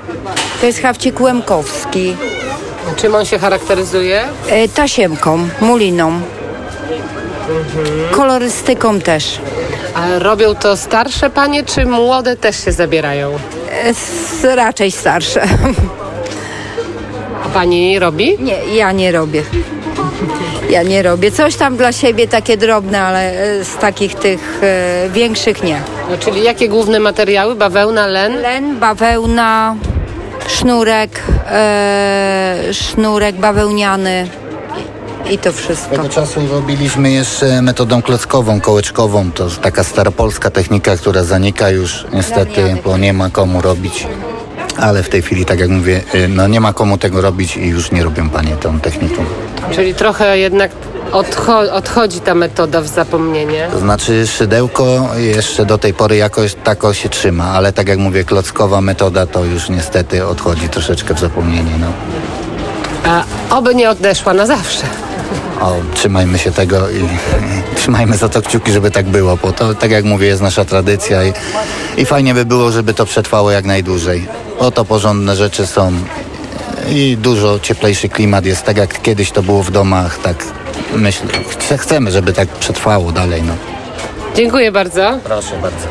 [0.60, 2.16] To jest hawcik łemkowski.
[2.96, 4.24] Czym on się charakteryzuje?
[4.48, 6.20] E, tasiemką, muliną.
[8.10, 9.38] Kolorystyką też.
[9.94, 13.30] A robią to starsze panie, czy młode też się zabierają?
[13.72, 15.42] E, s- raczej starsze.
[17.46, 18.36] A pani robi?
[18.40, 19.42] Nie, ja nie robię.
[20.70, 21.30] Ja nie robię.
[21.30, 25.82] Coś tam dla siebie takie drobne, ale e, z takich tych e, większych nie.
[26.10, 27.54] No, czyli jakie główne materiały?
[27.54, 28.40] Bawełna, len?
[28.40, 29.76] Len, bawełna,
[30.48, 34.28] sznurek, e, sznurek bawełniany
[35.30, 35.96] i to wszystko.
[35.96, 39.32] Tego czasu robiliśmy jeszcze metodą klockową, kołeczkową.
[39.32, 44.06] To taka staropolska technika, która zanika już niestety, bo nie ma komu robić.
[44.80, 47.66] Ale w tej chwili, tak jak mówię, y, no nie ma komu tego robić i
[47.68, 49.24] już nie robią panie tą techniką.
[49.74, 50.70] Czyli trochę jednak
[51.12, 53.68] odcho- odchodzi ta metoda w zapomnienie.
[53.72, 58.24] To znaczy szydełko jeszcze do tej pory jakoś tako się trzyma, ale tak jak mówię,
[58.24, 61.72] klockowa metoda to już niestety odchodzi troszeczkę w zapomnienie.
[61.80, 61.86] No.
[63.10, 63.24] A
[63.56, 64.82] oby nie odeszła na zawsze.
[65.60, 69.74] O, trzymajmy się tego i, i trzymajmy za to kciuki, żeby tak było, bo to,
[69.74, 71.32] tak jak mówię, jest nasza tradycja i,
[71.96, 74.28] i fajnie by było, żeby to przetrwało jak najdłużej.
[74.58, 75.92] Oto porządne rzeczy są
[76.88, 80.36] i dużo cieplejszy klimat jest, tak jak kiedyś to było w domach, tak
[80.96, 83.42] myślę, chce- chcemy, żeby tak przetrwało dalej.
[83.42, 83.52] No.
[84.36, 85.18] Dziękuję bardzo.
[85.24, 85.86] Proszę bardzo.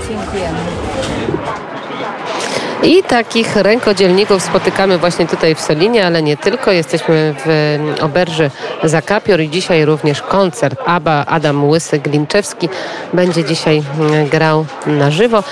[2.83, 6.71] I takich rękodzielników spotykamy właśnie tutaj w Solinie, ale nie tylko.
[6.71, 8.51] Jesteśmy w Oberży
[8.83, 12.69] Zakapior i dzisiaj również koncert ABBA Adam Łysy-Glinczewski
[13.13, 15.43] będzie dzisiaj mm, grał na żywo.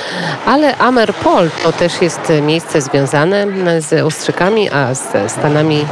[0.45, 3.45] Ale Amerpol to też jest miejsce związane
[3.81, 5.85] z Ustrzykami, a z Stanami, e,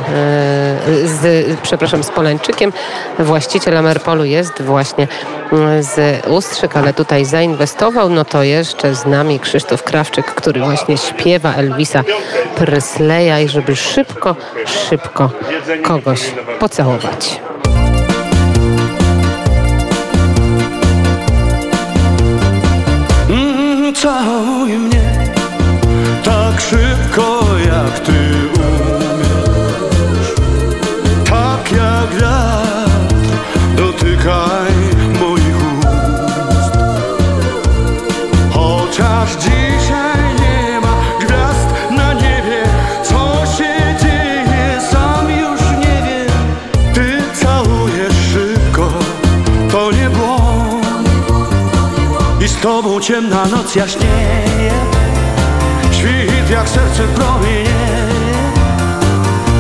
[1.08, 2.74] z, przepraszam, z Polańczykiem.
[3.20, 5.08] Właściciel Amerpolu jest właśnie
[5.52, 8.10] mm, z Ustrzyk, ale tutaj zainwestował.
[8.10, 12.04] No to jeszcze z nami Krzysztof Krawczyk, który właśnie śpiewa Elvisa
[12.56, 14.36] Presleya i żeby szybko,
[14.66, 15.30] szybko
[15.84, 16.22] kogoś
[16.60, 17.42] pocałować.
[23.30, 23.94] Mm,
[53.06, 54.72] ciemna noc jaśnieje.
[55.92, 57.66] Świt jak serce promienieje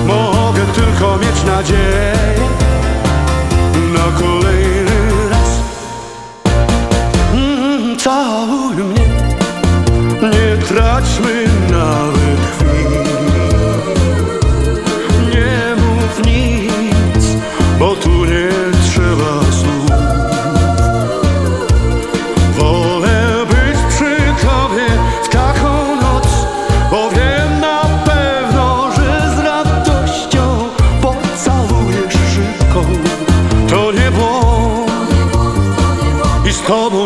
[0.07, 2.14] Mogę tylko mieć nadzieję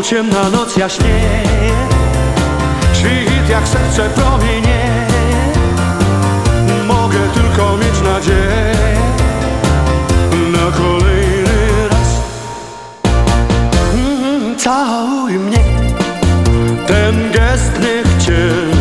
[0.10, 1.44] ciemna noc jaśnieje
[2.94, 5.08] Świt jak serce promienieje
[6.88, 8.74] Mogę tylko mieć nadzieję
[10.52, 12.22] Na kolejny raz.
[13.94, 15.64] Mm, Całuj mnie.
[16.88, 18.79] Ten gest niech cię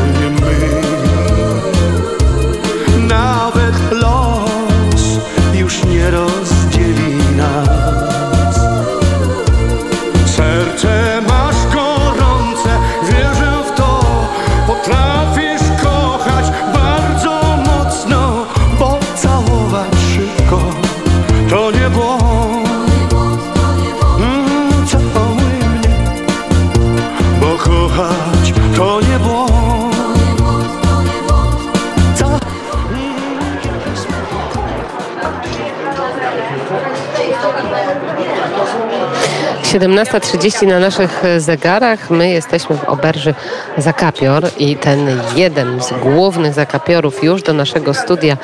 [39.79, 42.11] 17.30 na naszych zegarach.
[42.11, 43.35] My jesteśmy w oberży
[43.77, 48.37] Zakapior i ten jeden z głównych zakapiorów już do naszego studia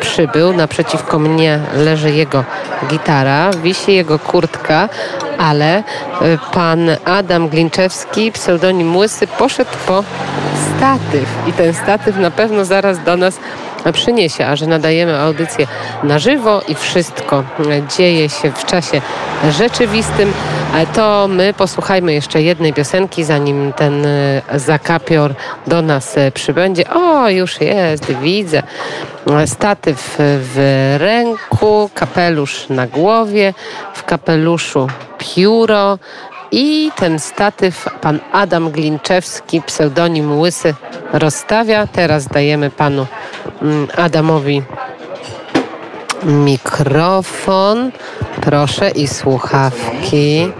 [0.00, 0.52] przybył.
[0.52, 2.44] Naprzeciwko mnie leży jego
[2.88, 4.88] gitara, wisi jego kurtka,
[5.38, 5.82] ale y,
[6.52, 10.04] pan Adam Glinczewski, pseudonim Łysy, poszedł po
[10.76, 13.38] statyw i ten statyw na pewno zaraz do nas
[13.92, 15.66] przyniesie, a że nadajemy audycję
[16.02, 17.44] na żywo i wszystko
[17.96, 19.00] dzieje się w czasie
[19.50, 20.32] rzeczywistym,
[20.94, 25.34] to my posłuchajmy jeszcze jednej piosenki, zanim ten e, zakapior
[25.66, 26.90] do nas e, przybędzie.
[26.90, 28.62] O, już jest, widzę.
[29.46, 33.54] Statyw w ręku, kapelusz na głowie,
[33.94, 34.86] w kapeluszu
[35.18, 35.98] pióro
[36.52, 40.74] i ten statyw pan Adam Glinczewski, pseudonim Łysy,
[41.12, 41.86] rozstawia.
[41.86, 43.06] Teraz dajemy panu
[43.96, 44.62] Adamowi
[46.24, 47.90] mikrofon.
[48.40, 50.52] Proszę i słuchawki.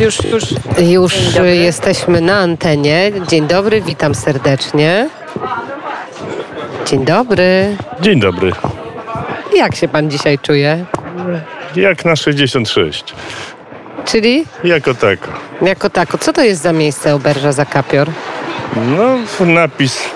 [0.00, 0.42] już, już.
[0.90, 1.14] Już
[1.52, 3.12] jesteśmy na antenie.
[3.28, 5.08] Dzień dobry, witam serdecznie.
[6.86, 7.76] Dzień dobry.
[8.00, 8.52] Dzień dobry.
[9.56, 10.84] Jak się pan dzisiaj czuje?
[11.76, 13.14] Jak na 66.
[14.04, 15.28] Czyli Jako tako.
[15.62, 16.18] jako tako.
[16.18, 18.08] Co to jest za miejsce Oberża Zakapior?
[18.76, 20.10] No, napis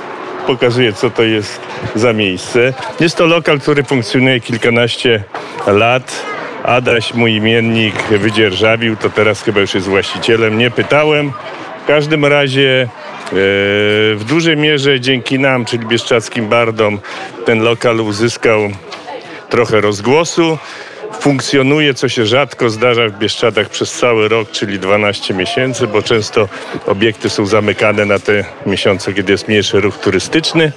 [0.47, 1.61] pokazuje, co to jest
[1.95, 2.73] za miejsce.
[3.01, 5.25] Jest to lokal, który funkcjonuje kilkanaście
[5.66, 6.25] lat.
[6.64, 10.59] Adaś, mój imiennik, wydzierżawił, to teraz chyba już jest właścicielem.
[10.59, 11.33] Nie pytałem.
[11.85, 12.87] W każdym razie e,
[14.14, 16.99] w dużej mierze dzięki nam, czyli bieszczackim bardom,
[17.45, 18.61] ten lokal uzyskał
[19.49, 20.59] trochę rozgłosu.
[21.12, 26.49] Funkcjonuje, co się rzadko zdarza w Bieszczadach przez cały rok, czyli 12 miesięcy, bo często
[26.87, 30.73] obiekty są zamykane na te miesiące, kiedy jest mniejszy ruch turystyczny.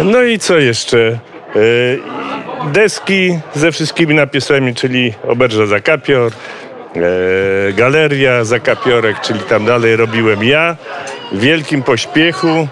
[0.00, 1.18] No i co jeszcze?
[1.54, 2.00] Yy,
[2.72, 10.76] Deski ze wszystkimi napisami, czyli Oberża Zakapior, e, Galeria Zakapiorek, czyli tam dalej robiłem ja.
[11.32, 12.68] W wielkim pośpiechu,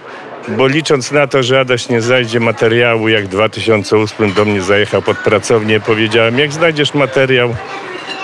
[0.48, 5.02] bo licząc na to, że Adaś nie znajdzie materiału, jak w 2008 do mnie zajechał
[5.02, 7.54] pod pracownię, powiedziałem, jak znajdziesz materiał,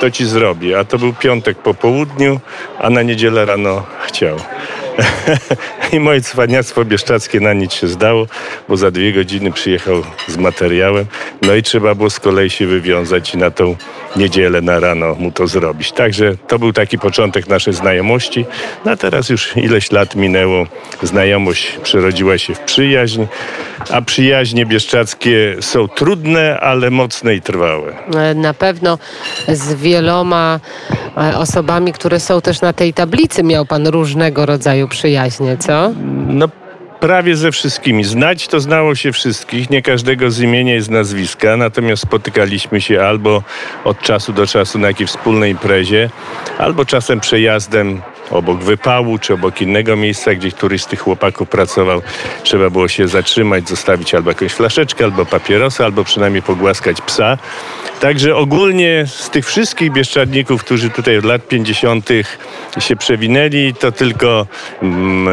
[0.01, 0.79] to ci zrobię.
[0.79, 2.41] A to był piątek po południu,
[2.79, 4.37] a na niedzielę rano chciał.
[5.93, 8.27] I moje cwaniactwo bieszczackie na nic się zdało,
[8.69, 11.07] bo za dwie godziny przyjechał z materiałem.
[11.43, 13.77] No i trzeba było z kolei się wywiązać i na tą
[14.17, 15.93] niedzielę na rano mu to zrobić.
[15.93, 18.47] Także to był taki początek naszej znajomości.
[18.85, 20.67] No a teraz już ileś lat minęło.
[21.03, 23.27] Znajomość przerodziła się w przyjaźń,
[23.91, 27.93] a przyjaźnie bieszczackie są trudne, ale mocne i trwałe.
[28.17, 28.99] E, Na pewno
[29.49, 30.61] z wieloma
[31.17, 35.93] e, osobami, które są też na tej tablicy, miał pan różnego rodzaju przyjaźnie, co?
[36.27, 36.49] No
[37.01, 38.05] prawie ze wszystkimi.
[38.05, 43.03] Znać to znało się wszystkich, nie każdego z imienia i z nazwiska, natomiast spotykaliśmy się
[43.03, 43.43] albo
[43.85, 46.11] od czasu do czasu na jakiejś wspólnej imprezie,
[46.59, 50.53] albo czasem przejazdem obok wypału, czy obok innego miejsca, gdzie
[50.89, 52.03] tych chłopaków pracował.
[52.43, 57.39] Trzeba było się zatrzymać, zostawić albo jakąś flaszeczkę, albo papierosa, albo przynajmniej pogłaskać psa.
[58.01, 62.09] Także ogólnie z tych wszystkich bieszczadników, którzy tutaj od lat 50.
[62.79, 64.47] się przewinęli, to tylko
[64.83, 65.29] mm,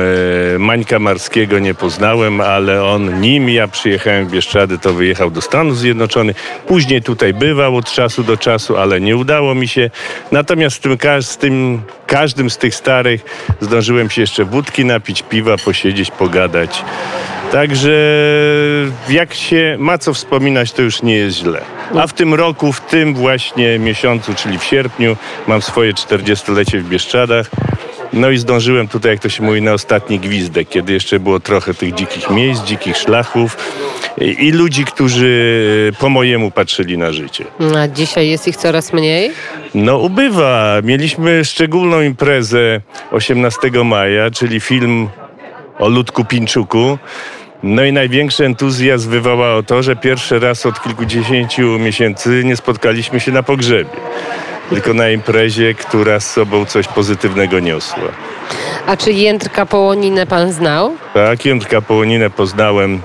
[0.56, 5.42] e, Mańka Marskiego nie poznałem, ale on, nim ja przyjechałem w Bieszczady, to wyjechał do
[5.42, 6.64] Stanów Zjednoczonych.
[6.68, 9.90] Później tutaj bywał od czasu do czasu, ale nie udało mi się.
[10.32, 13.26] Natomiast z tym, z tym każdym z tych starych
[13.62, 16.84] zdążyłem się jeszcze wódki napić, piwa, posiedzieć, pogadać.
[17.52, 17.92] Także
[19.10, 21.62] jak się ma co wspominać, to już nie jest źle.
[22.00, 25.18] A w tym roku, w tym właśnie miesiącu, czyli w sierpniu,
[25.48, 27.50] mam swoje 40-lecie w Bieszczadach.
[28.14, 31.74] No i zdążyłem tutaj, jak to się mówi, na ostatni gwizdek, kiedy jeszcze było trochę
[31.74, 33.58] tych dzikich miejsc, dzikich szlachów
[34.18, 37.46] i, ludzi, którzy po mojemu patrzyli na życie.
[37.78, 39.32] A dzisiaj jest ich coraz mniej?
[39.76, 40.82] No ubywa.
[40.84, 45.10] Mieliśmy szczególną imprezę 18 maja, czyli film
[45.80, 46.98] o Ludku Pińczuku.
[47.64, 53.32] No i największy entuzjazm wywołało to, że pierwszy raz od kilkudziesięciu miesięcy nie spotkaliśmy się
[53.32, 53.90] na pogrzebie,
[54.70, 58.10] tylko na imprezie, która z sobą coś pozytywnego niosła.
[58.88, 60.96] A czy Jędrka Połoninę pan znał?
[61.14, 63.02] Tak, Jędrka Połoninę poznałem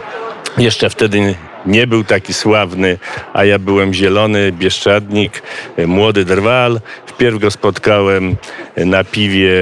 [0.59, 1.34] jeszcze wtedy
[1.66, 2.98] nie był taki sławny,
[3.32, 5.42] a ja byłem zielony, bieszczadnik,
[5.86, 6.80] młody drwal.
[7.06, 8.36] Wpierw go spotkałem
[8.76, 9.52] na piwie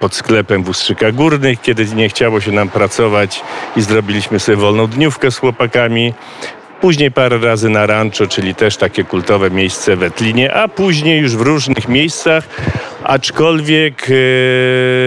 [0.00, 3.42] pod sklepem w Ustrzykach Górnych, kiedy nie chciało się nam pracować
[3.76, 6.14] i zrobiliśmy sobie wolną dniówkę z chłopakami.
[6.86, 11.36] Później parę razy na rancho, czyli też takie kultowe miejsce w Etlinie, a później już
[11.36, 12.48] w różnych miejscach,
[13.04, 14.14] aczkolwiek e,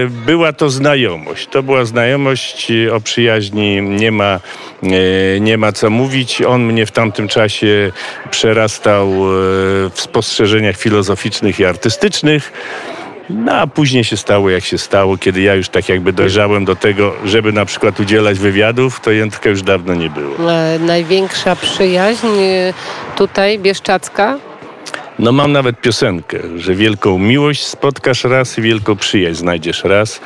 [0.08, 1.46] była to znajomość.
[1.46, 4.40] To była znajomość e, o przyjaźni, nie ma,
[4.82, 6.42] e, nie ma co mówić.
[6.42, 7.92] On mnie w tamtym czasie
[8.30, 9.10] przerastał
[9.90, 12.52] w spostrzeżeniach filozoficznych i artystycznych.
[13.34, 16.76] No a później się stało jak się stało, kiedy ja już tak jakby dojrzałem do
[16.76, 20.36] tego, żeby na przykład udzielać wywiadów, to Jędrka już dawno nie było.
[20.80, 22.74] Największa przyjaźń e,
[23.16, 24.38] tutaj, Bieszczacka?
[25.18, 30.20] No mam nawet piosenkę, że wielką miłość spotkasz raz i wielką przyjaźń znajdziesz raz.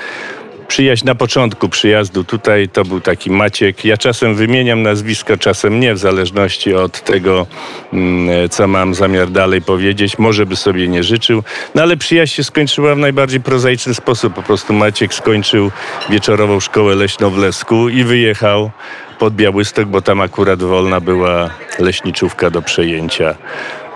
[0.75, 3.85] Przyjaźń na początku przyjazdu tutaj to był taki Maciek.
[3.85, 7.47] Ja czasem wymieniam nazwisko, czasem nie, w zależności od tego,
[7.93, 10.19] mm, co mam zamiar dalej powiedzieć.
[10.19, 11.43] Może by sobie nie życzył.
[11.75, 14.35] No ale przyjaźń się skończyła w najbardziej prozaiczny sposób.
[14.35, 15.71] Po prostu Maciek skończył
[16.11, 18.71] wieczorową szkołę leśną w Lesku i wyjechał
[19.19, 23.35] pod Białystok, bo tam akurat wolna była leśniczówka do przejęcia.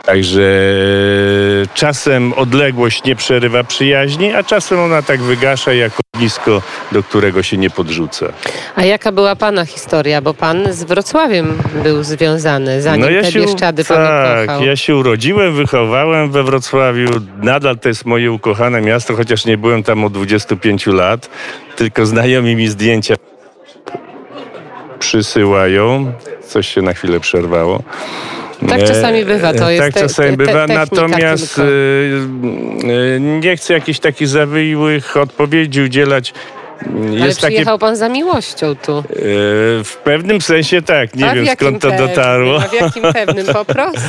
[0.05, 0.43] Także
[1.75, 7.57] czasem odległość nie przerywa przyjaźni, a czasem ona tak wygasza jako blisko, do którego się
[7.57, 8.27] nie podrzuca.
[8.77, 10.21] A jaka była pana historia?
[10.23, 14.65] Bo pan z Wrocławiem był związany, zanim te Bieszczady pan tak, kochał.
[14.65, 17.09] ja się urodziłem, wychowałem we Wrocławiu.
[17.43, 21.31] Nadal to jest moje ukochane miasto, chociaż nie byłem tam od 25 lat.
[21.77, 23.15] Tylko znajomi mi zdjęcia
[24.99, 26.13] przysyłają.
[26.47, 27.83] Coś się na chwilę przerwało.
[28.69, 31.71] Tak czasami bywa, to E, jest Tak te- czasami te- bywa, technika natomiast tylko.
[31.71, 36.35] e, e, nie chcę jakichś takich zawyłych odpowiedzi udzielać.
[36.87, 38.99] Ale Jest takie przyjechał pan za miłością tu.
[38.99, 39.03] E,
[39.85, 42.09] W pewnym sensie tak, nie A wiem skąd to pewnym?
[42.09, 42.57] dotarło.
[42.57, 44.01] A w jakim pewnym po prostu?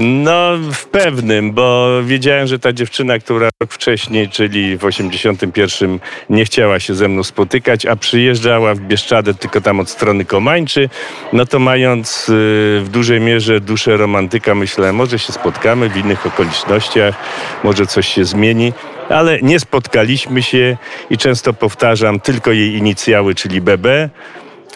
[0.00, 5.98] No w pewnym, bo wiedziałem, że ta dziewczyna, która rok wcześniej, czyli w 81
[6.30, 10.88] nie chciała się ze mną spotykać, a przyjeżdżała w Bieszczadę tylko tam od strony Komańczy,
[11.32, 12.32] no to mając y,
[12.84, 17.14] w dużej mierze duszę romantyka, myślałem, może się spotkamy w innych okolicznościach,
[17.64, 18.72] może coś się zmieni.
[19.08, 20.76] Ale nie spotkaliśmy się
[21.10, 24.08] i często powtarzam tylko jej inicjały, czyli BB,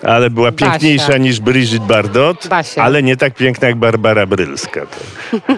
[0.02, 0.70] ale była Basia.
[0.70, 2.82] piękniejsza niż Brigitte Bardot, Basia.
[2.82, 4.80] ale nie tak piękna jak Barbara Brylska.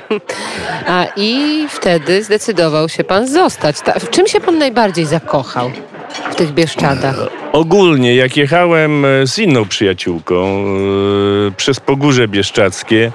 [0.86, 3.80] A i wtedy zdecydował się pan zostać.
[3.80, 5.70] Ta, w czym się pan najbardziej zakochał
[6.30, 7.16] w tych Bieszczadach?
[7.52, 10.64] Ogólnie, jak jechałem e, z inną przyjaciółką
[11.48, 13.12] e, przez Pogórze Bieszczackie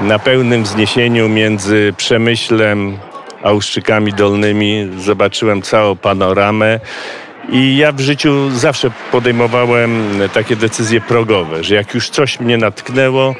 [0.00, 2.98] na pełnym wzniesieniu między Przemyślem
[3.42, 6.80] a Uszczykami Dolnymi, zobaczyłem całą panoramę.
[7.52, 13.34] I ja w życiu zawsze podejmowałem takie decyzje progowe, że jak już coś mnie natknęło,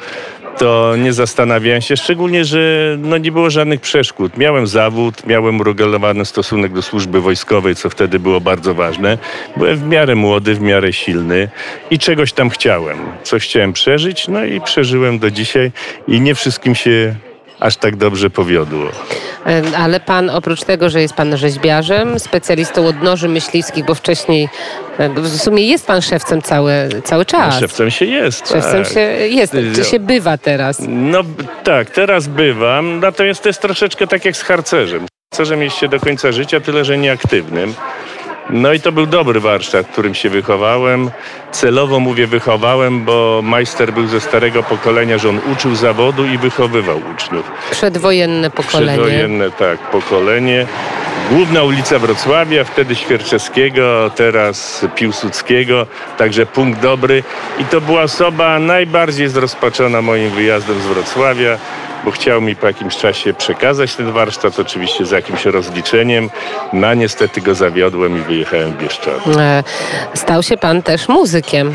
[0.57, 2.59] to nie zastanawiałem się, szczególnie, że
[2.99, 4.37] no nie było żadnych przeszkód.
[4.37, 9.17] Miałem zawód, miałem uregulowany stosunek do służby wojskowej, co wtedy było bardzo ważne.
[9.57, 11.49] Byłem w miarę młody, w miarę silny
[11.91, 12.97] i czegoś tam chciałem.
[13.23, 15.71] Coś chciałem przeżyć, no i przeżyłem do dzisiaj
[16.07, 17.15] i nie wszystkim się
[17.59, 18.91] aż tak dobrze powiodło.
[19.77, 24.49] Ale pan oprócz tego, że jest pan rzeźbiarzem, specjalistą odnoży myśliwskich, bo wcześniej
[25.15, 27.59] w sumie jest pan szewcem cały, cały czas.
[27.59, 28.49] Szewcem się jest.
[28.49, 28.93] Szewcem tak.
[28.93, 30.77] się jest, czy się bywa teraz?
[30.87, 31.23] No
[31.63, 35.05] tak, teraz bywam, natomiast to jest troszeczkę tak jak z harcerzem.
[35.33, 37.73] Harcerzem jest się do końca życia, tyle że nieaktywnym.
[38.49, 41.11] No i to był dobry warsztat, którym się wychowałem.
[41.51, 47.01] Celowo mówię wychowałem, bo majster był ze starego pokolenia, że on uczył zawodu i wychowywał
[47.15, 47.51] uczniów.
[47.71, 48.97] Przedwojenne pokolenie.
[48.97, 50.65] Przedwojenne, tak, pokolenie.
[51.31, 55.87] Główna ulica Wrocławia, wtedy Świerczewskiego, teraz Piłsudskiego,
[56.17, 57.23] także punkt dobry.
[57.59, 61.57] I to była osoba najbardziej zrozpaczona moim wyjazdem z Wrocławia,
[62.05, 66.29] bo chciał mi po jakimś czasie przekazać ten warsztat, oczywiście z jakimś rozliczeniem.
[66.73, 69.39] No niestety go zawiodłem i wyjechałem w Bieszczady.
[69.39, 69.63] E,
[70.13, 71.73] Stał się pan też muzykiem.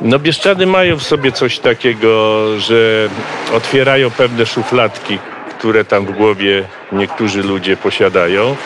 [0.00, 3.08] No Bieszczady mają w sobie coś takiego, że
[3.54, 5.18] otwierają pewne szufladki,
[5.58, 8.56] które tam w głowie niektórzy ludzie posiadają.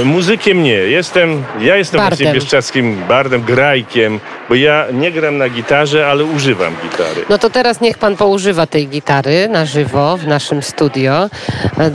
[0.00, 0.72] E, Muzykiem nie.
[0.74, 2.16] Jestem, ja jestem Bardem.
[2.18, 4.20] właśnie bieszczackim bardem, grajkiem,
[4.50, 7.24] bo ja nie gram na gitarze, ale używam gitary.
[7.28, 11.30] No to teraz niech pan poużywa tej gitary na żywo w naszym studio.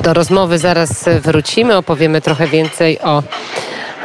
[0.04, 3.24] Do rozmowy zaraz wrócimy, opowiemy trochę więcej o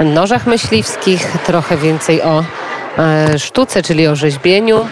[0.01, 2.45] nożach myśliwskich, trochę więcej o
[2.99, 4.87] e, sztuce, czyli o rzeźbieniu.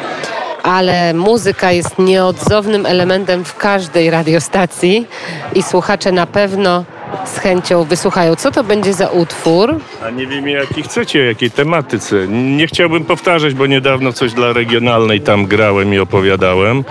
[0.62, 5.06] Ale muzyka jest nieodzownym elementem w każdej radiostacji
[5.54, 6.84] i słuchacze na pewno
[7.24, 8.36] z chęcią wysłuchają.
[8.36, 9.80] Co to będzie za utwór?
[10.06, 12.28] A nie wiem jaki chcecie, jakiej tematyce.
[12.28, 16.84] Nie chciałbym powtarzać, bo niedawno coś dla regionalnej tam grałem i opowiadałem.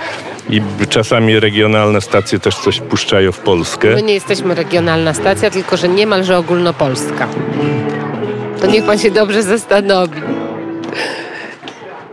[0.49, 3.95] I czasami regionalne stacje też coś puszczają w Polskę.
[3.95, 7.28] My nie jesteśmy regionalna stacja, tylko że niemalże ogólnopolska.
[8.61, 10.22] To niech pan się dobrze zastanowi.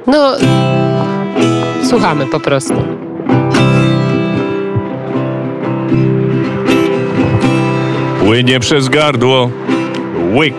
[0.06, 0.36] No,
[1.88, 2.74] słuchamy po prostu.
[8.24, 9.50] Płynie przez gardło
[10.34, 10.54] łyk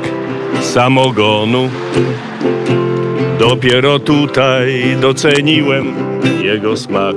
[0.62, 1.70] samogonu.
[3.40, 5.94] Dopiero tutaj doceniłem
[6.44, 7.16] jego smak.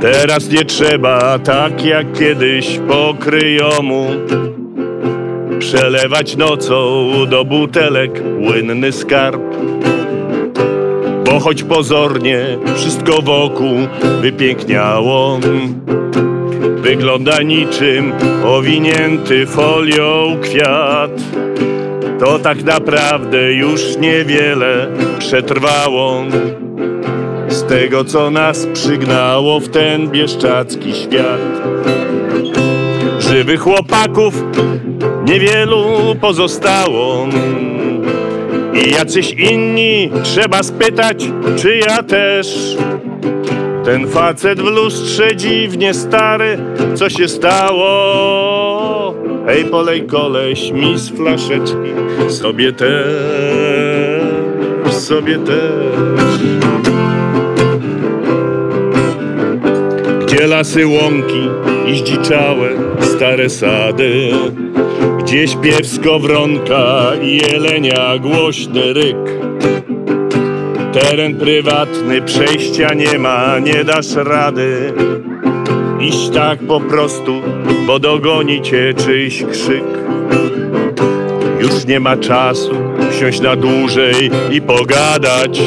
[0.00, 4.06] Teraz nie trzeba tak jak kiedyś pokryjomu
[5.58, 9.42] przelewać nocą do butelek płynny skarb.
[11.24, 13.76] Bo choć pozornie wszystko wokół
[14.20, 15.38] wypiękniało,
[16.86, 18.12] wygląda niczym
[18.44, 21.10] owinięty folią kwiat.
[22.18, 26.24] To tak naprawdę już niewiele przetrwało
[27.48, 31.40] z tego, co nas przygnało w ten bieszczacki świat.
[33.18, 34.44] Żywych chłopaków
[35.24, 35.84] niewielu
[36.20, 37.28] pozostało.
[38.86, 41.24] I jacyś inni trzeba spytać,
[41.56, 42.76] czy ja też.
[43.86, 46.58] Ten facet w lustrze dziwnie stary,
[46.94, 49.14] co się stało?
[49.46, 51.92] Hej, polej koleś mi z flaszeczki,
[52.28, 53.02] sobie też,
[54.94, 56.40] sobie też.
[60.22, 61.48] Gdzie lasy łąki
[61.86, 62.68] i zdziczałe
[63.00, 64.30] stare sady,
[65.18, 69.45] gdzie śpiew skowronka i jelenia głośny ryk.
[71.00, 74.92] Teren prywatny, przejścia nie ma, nie dasz rady.
[76.00, 77.42] Iść tak po prostu,
[77.86, 79.84] bo dogoni cię czyjś krzyk.
[81.60, 82.74] Już nie ma czasu
[83.10, 85.60] wsiąść na dłużej i pogadać.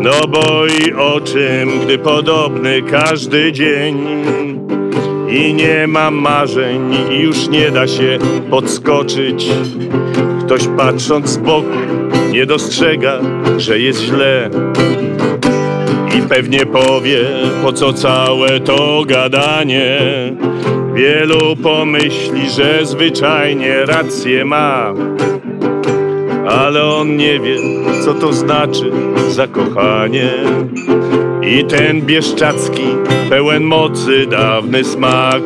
[0.00, 4.06] No bo i o czym, gdy podobny każdy dzień.
[5.28, 8.18] I nie ma marzeń, i już nie da się
[8.50, 9.48] podskoczyć.
[10.40, 12.03] Ktoś patrząc z boku
[12.34, 13.20] nie dostrzega,
[13.56, 14.50] że jest źle.
[16.18, 17.18] I pewnie powie,
[17.62, 20.00] po co całe to gadanie.
[20.94, 24.94] Wielu pomyśli, że zwyczajnie rację ma.
[26.48, 27.56] Ale on nie wie,
[28.04, 28.90] co to znaczy
[29.28, 30.30] zakochanie.
[31.42, 32.84] I ten bieszczacki,
[33.30, 35.42] pełen mocy, dawny smak.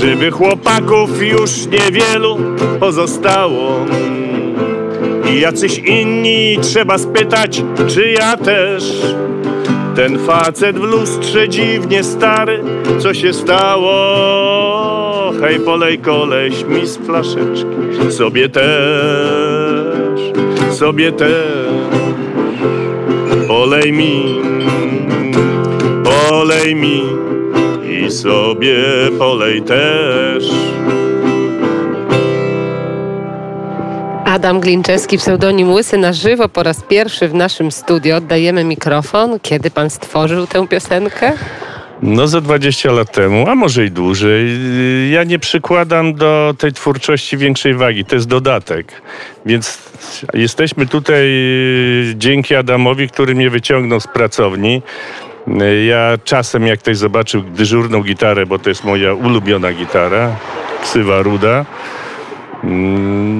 [0.00, 2.38] Żywych chłopaków już niewielu
[2.80, 3.86] pozostało.
[5.30, 8.92] I jacyś inni trzeba spytać, czy ja też.
[9.96, 12.62] Ten facet w lustrze dziwnie stary,
[12.98, 13.94] co się stało?
[15.40, 17.66] Hej, polej koleś mi z flaszeczki,
[18.10, 20.20] sobie też,
[20.70, 21.64] sobie też.
[23.48, 24.40] Polej mi,
[26.04, 27.02] polej mi
[27.90, 28.76] i sobie
[29.18, 30.50] polej też.
[34.44, 38.16] Adam Glinczewski, pseudonim Łysy na żywo po raz pierwszy w naszym studio.
[38.16, 39.40] Oddajemy mikrofon.
[39.40, 41.32] Kiedy pan stworzył tę piosenkę?
[42.02, 44.46] No za 20 lat temu, a może i dłużej.
[45.10, 48.04] Ja nie przykładam do tej twórczości większej wagi.
[48.04, 49.02] To jest dodatek.
[49.46, 49.78] Więc
[50.34, 51.28] jesteśmy tutaj
[52.14, 54.82] dzięki Adamowi, który mnie wyciągnął z pracowni.
[55.86, 60.36] Ja czasem, jak ktoś zobaczył dyżurną gitarę, bo to jest moja ulubiona gitara,
[60.82, 61.64] ksywa ruda,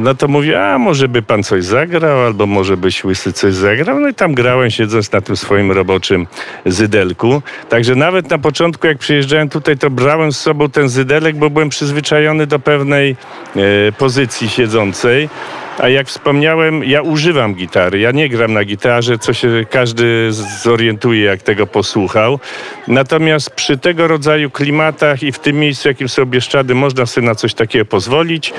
[0.02, 4.00] No to mówię, a może by pan coś zagrał, albo może byś łysy coś zagrał.
[4.00, 6.26] No i tam grałem, siedząc na tym swoim roboczym
[6.66, 7.42] zydelku.
[7.68, 11.68] Także nawet na początku, jak przyjeżdżałem tutaj, to brałem z sobą ten zydelek, bo byłem
[11.68, 13.16] przyzwyczajony do pewnej
[13.56, 15.28] e, pozycji siedzącej.
[15.78, 17.98] A jak wspomniałem, ja używam gitary.
[17.98, 20.28] Ja nie gram na gitarze, co się każdy
[20.62, 22.40] zorientuje, jak tego posłuchał.
[22.88, 27.34] Natomiast przy tego rodzaju klimatach i w tym miejscu, jakim są Bieszczady, można sobie na
[27.34, 28.52] coś takiego pozwolić.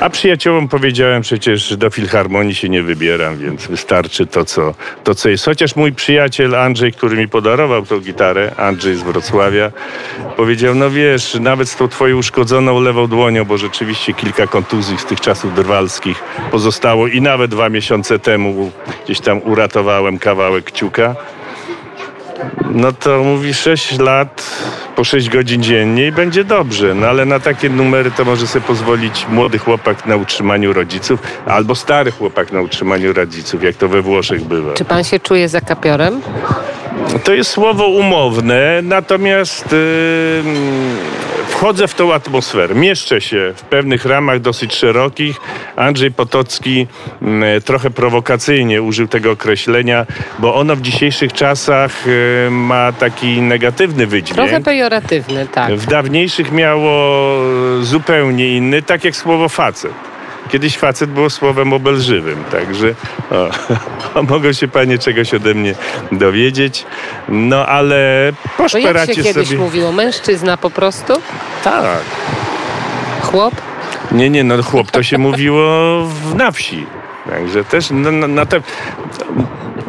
[0.00, 5.14] A przyjaciołom powiedziałem przecież, że do filharmonii się nie wybieram, więc wystarczy to co, to,
[5.14, 5.44] co jest.
[5.44, 9.72] Chociaż mój przyjaciel Andrzej, który mi podarował tą gitarę, Andrzej z Wrocławia,
[10.36, 15.04] powiedział, no wiesz, nawet z tą twoją uszkodzoną lewą dłonią, bo rzeczywiście kilka kontuzji z
[15.04, 18.70] tych czasów drwalskich pozostało i nawet dwa miesiące temu
[19.04, 21.14] gdzieś tam uratowałem kawałek kciuka.
[22.70, 24.60] No to mówi 6 lat
[24.96, 26.94] po 6 godzin dziennie i będzie dobrze.
[26.94, 31.74] No ale na takie numery to może sobie pozwolić młody chłopak na utrzymaniu rodziców albo
[31.74, 34.74] stary chłopak na utrzymaniu rodziców, jak to we Włoszech bywa.
[34.74, 36.20] Czy pan się czuje za kapiorem?
[37.24, 39.76] To jest słowo umowne, natomiast yy,
[41.56, 45.36] wchodzę w tą atmosferę, mieszczę się w pewnych ramach dosyć szerokich.
[45.76, 46.86] Andrzej Potocki
[47.22, 50.06] yy, trochę prowokacyjnie użył tego określenia,
[50.38, 54.36] bo ono w dzisiejszych czasach yy, ma taki negatywny wydźwięk.
[54.36, 55.74] Trochę pejoratywny, tak.
[55.74, 57.36] W dawniejszych miało
[57.82, 60.15] zupełnie inny, tak jak słowo facet.
[60.48, 62.94] Kiedyś facet było słowem obelżywym, także
[64.14, 65.74] o, mogą się panie czegoś ode mnie
[66.12, 66.86] dowiedzieć.
[67.28, 69.58] No ale To jak się poszperacie kiedyś sobie.
[69.60, 69.92] mówiło?
[69.92, 71.12] Mężczyzna po prostu?
[71.64, 71.84] Tak.
[73.22, 73.54] Chłop?
[74.12, 75.66] Nie, nie, no chłop to się mówiło
[76.06, 76.86] w, na wsi.
[77.30, 78.60] Także też na, na, na te,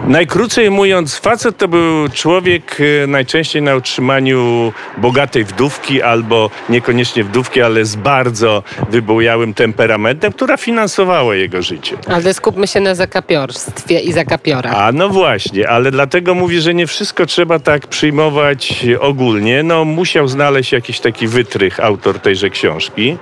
[0.08, 7.62] Najkrócej mówiąc, facet to był człowiek e, najczęściej na utrzymaniu bogatej wdówki albo niekoniecznie wdówki,
[7.62, 11.98] ale z bardzo wybujałym temperamentem, która finansowała jego życie.
[12.08, 14.74] Ale skupmy się na zakapiorstwie i zakapiorach.
[14.76, 19.64] A no właśnie, ale dlatego mówię, że nie wszystko trzeba tak przyjmować ogólnie.
[19.64, 23.18] No musiał znaleźć jakiś taki wytrych autor tejże książki.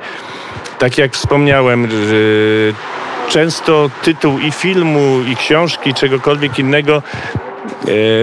[0.79, 2.15] Tak jak wspomniałem, że
[3.29, 7.03] często tytuł i filmu, i książki, czegokolwiek innego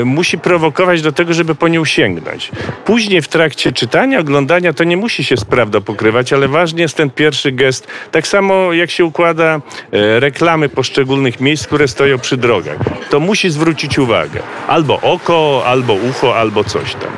[0.01, 2.51] e, musi prowokować do tego, żeby po nią sięgnąć.
[2.85, 6.97] Później w trakcie czytania, oglądania to nie musi się z prawdą pokrywać, ale ważny jest
[6.97, 7.89] ten pierwszy gest.
[8.11, 9.61] Tak samo jak się układa
[9.93, 12.79] e, reklamy poszczególnych miejsc, które stoją przy drogach.
[13.11, 14.41] To musi zwrócić uwagę.
[14.69, 17.11] Albo oko, albo ucho, albo coś tam.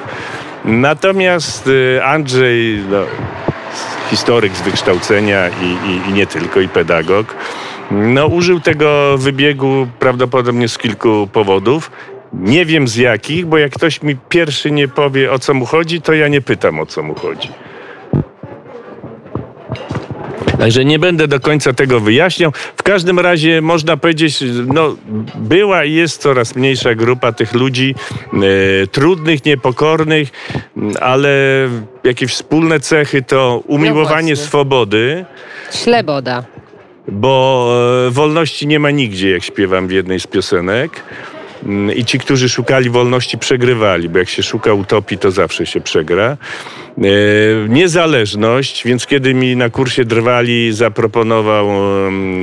[0.65, 3.05] Natomiast e, Andrzej, no,
[4.11, 7.35] historyk z wykształcenia i, i, i nie tylko, i pedagog,
[7.91, 11.91] no, użył tego wybiegu prawdopodobnie z kilku powodów.
[12.33, 16.03] Nie wiem z jakich, bo jak ktoś mi pierwszy nie powie o co mu chodzi,
[16.03, 17.49] to ja nie pytam o co mu chodzi.
[20.59, 22.53] Także nie będę do końca tego wyjaśniał.
[22.77, 24.97] W każdym razie można powiedzieć, no
[25.35, 27.95] była i jest coraz mniejsza grupa tych ludzi
[28.83, 30.29] e, trudnych, niepokornych,
[31.01, 31.31] ale
[32.05, 34.37] jakieś wspólne cechy to umiłowanie właśnie.
[34.37, 35.25] swobody,
[35.73, 36.45] Śleboda.
[37.09, 37.69] Bo
[38.09, 41.03] e, wolności nie ma nigdzie, jak śpiewam w jednej z piosenek.
[41.65, 45.81] Mm, I ci, którzy szukali wolności, przegrywali, bo jak się szuka utopii, to zawsze się
[45.81, 46.37] przegra.
[46.99, 47.03] E,
[47.69, 51.69] niezależność, więc kiedy mi na kursie drwali zaproponował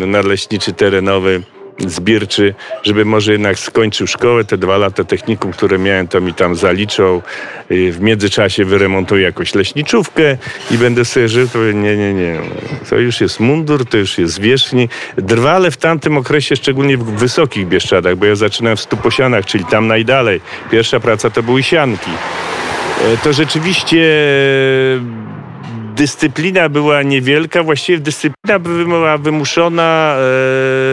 [0.07, 1.41] nadleśniczy terenowy
[1.87, 2.53] zbirczy,
[2.83, 7.21] żeby może jednak skończył szkołę, te dwa lata technikum, które miałem, to mi tam zaliczą.
[7.71, 10.37] Y, W międzyczasie wyremontuję jakąś leśniczówkę
[10.71, 11.47] i będę sobie żył.
[11.47, 12.39] To nie, nie, nie.
[12.89, 14.89] To już jest mundur, to już jest wierzchni.
[15.17, 19.87] Drwale w tamtym okresie, szczególnie w wysokich Bieszczadach, bo ja zaczynałem w Stuposianach, czyli tam
[19.87, 20.41] najdalej.
[20.71, 22.11] Pierwsza praca to były sianki.
[23.13, 24.01] E, To rzeczywiście
[26.01, 30.15] dyscyplina była niewielka, właściwie dyscyplina była wymuszona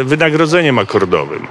[0.00, 1.46] e, wynagrodzeniem akordowym.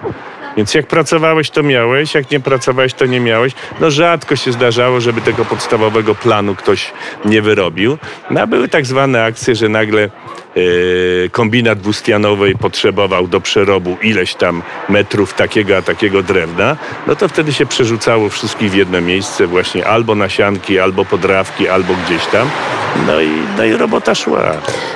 [0.57, 3.53] Więc jak pracowałeś, to miałeś, jak nie pracowałeś, to nie miałeś.
[3.79, 6.93] No rzadko się zdarzało, żeby tego podstawowego planu ktoś
[7.25, 7.97] nie wyrobił.
[8.31, 10.09] No, a były tak zwane akcje, że nagle
[11.31, 16.77] kombinat Bustianowej potrzebował do przerobu ileś tam metrów takiego a takiego drewna,
[17.07, 21.67] no to wtedy się przerzucało wszystkich w jedno miejsce właśnie albo na sianki, albo podrawki,
[21.67, 22.49] albo gdzieś tam.
[23.07, 24.53] No i, no i robota szła.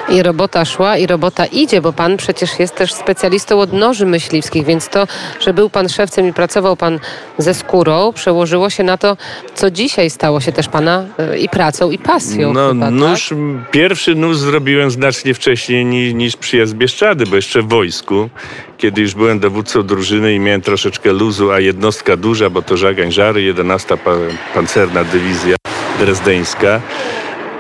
[0.10, 4.66] I robota szła, i robota idzie, bo pan przecież jest też specjalistą od noży myśliwskich,
[4.66, 5.08] więc to,
[5.40, 7.00] że był pan szewcem i pracował pan
[7.38, 9.18] ze skórą, przełożyło się na to,
[9.56, 12.54] co dzisiaj stało się też pana e, i pracą, i pasją.
[12.54, 13.72] No, chyba, nóż, tak?
[13.72, 15.51] pierwszy nóż zrobiłem znacznie wcześniej
[15.86, 18.30] niż, niż przyjazd Bieszczady, bo jeszcze w wojsku,
[18.78, 23.12] kiedy już byłem dowódcą drużyny i miałem troszeczkę luzu, a jednostka duża, bo to żagań
[23.12, 24.12] żary, 11 pa,
[24.54, 25.56] pancerna dywizja
[26.00, 26.82] drezdeńska.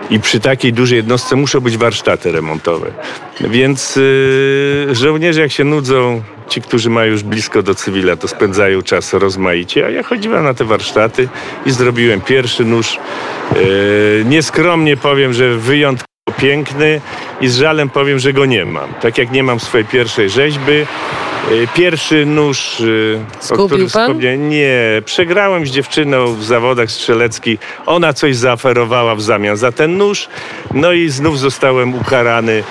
[0.10, 2.92] I przy takiej dużej jednostce muszą być warsztaty remontowe.
[3.42, 8.82] Więc yy, żołnierze jak się nudzą, ci, którzy mają już blisko do cywila, to spędzają
[8.82, 11.30] czas rozmaicie, a ja chodziłem na te warsztaty
[11.66, 12.98] i zrobiłem pierwszy nóż.
[13.56, 16.11] Yy, nieskromnie powiem, że wyjątkowo
[16.42, 17.02] piękny
[17.42, 18.94] i z żalem powiem, że go nie mam.
[19.02, 20.86] Tak jak nie mam swojej pierwszej rzeźby,
[21.74, 23.20] Pierwszy nóż, y,
[23.50, 24.78] o którym wspomniałem, nie.
[25.06, 27.60] Przegrałem z dziewczyną w zawodach strzeleckich.
[27.86, 30.28] Ona coś zaoferowała w zamian za ten nóż.
[30.74, 32.64] No i znów zostałem ukarany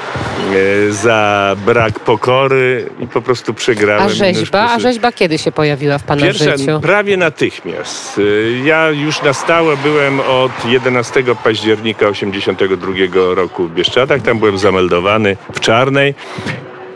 [0.54, 4.06] y, za brak pokory i po prostu przegrałem.
[4.06, 4.70] A rzeźba?
[4.70, 6.80] A rzeźba kiedy się pojawiła w pana Pierwsza, życiu?
[6.82, 8.18] prawie natychmiast.
[8.18, 14.22] Y, Ja już na stałe byłem od 11 października 82 roku w Bieszczadach.
[14.22, 16.14] Tam byłem zameldowany w Czarnej.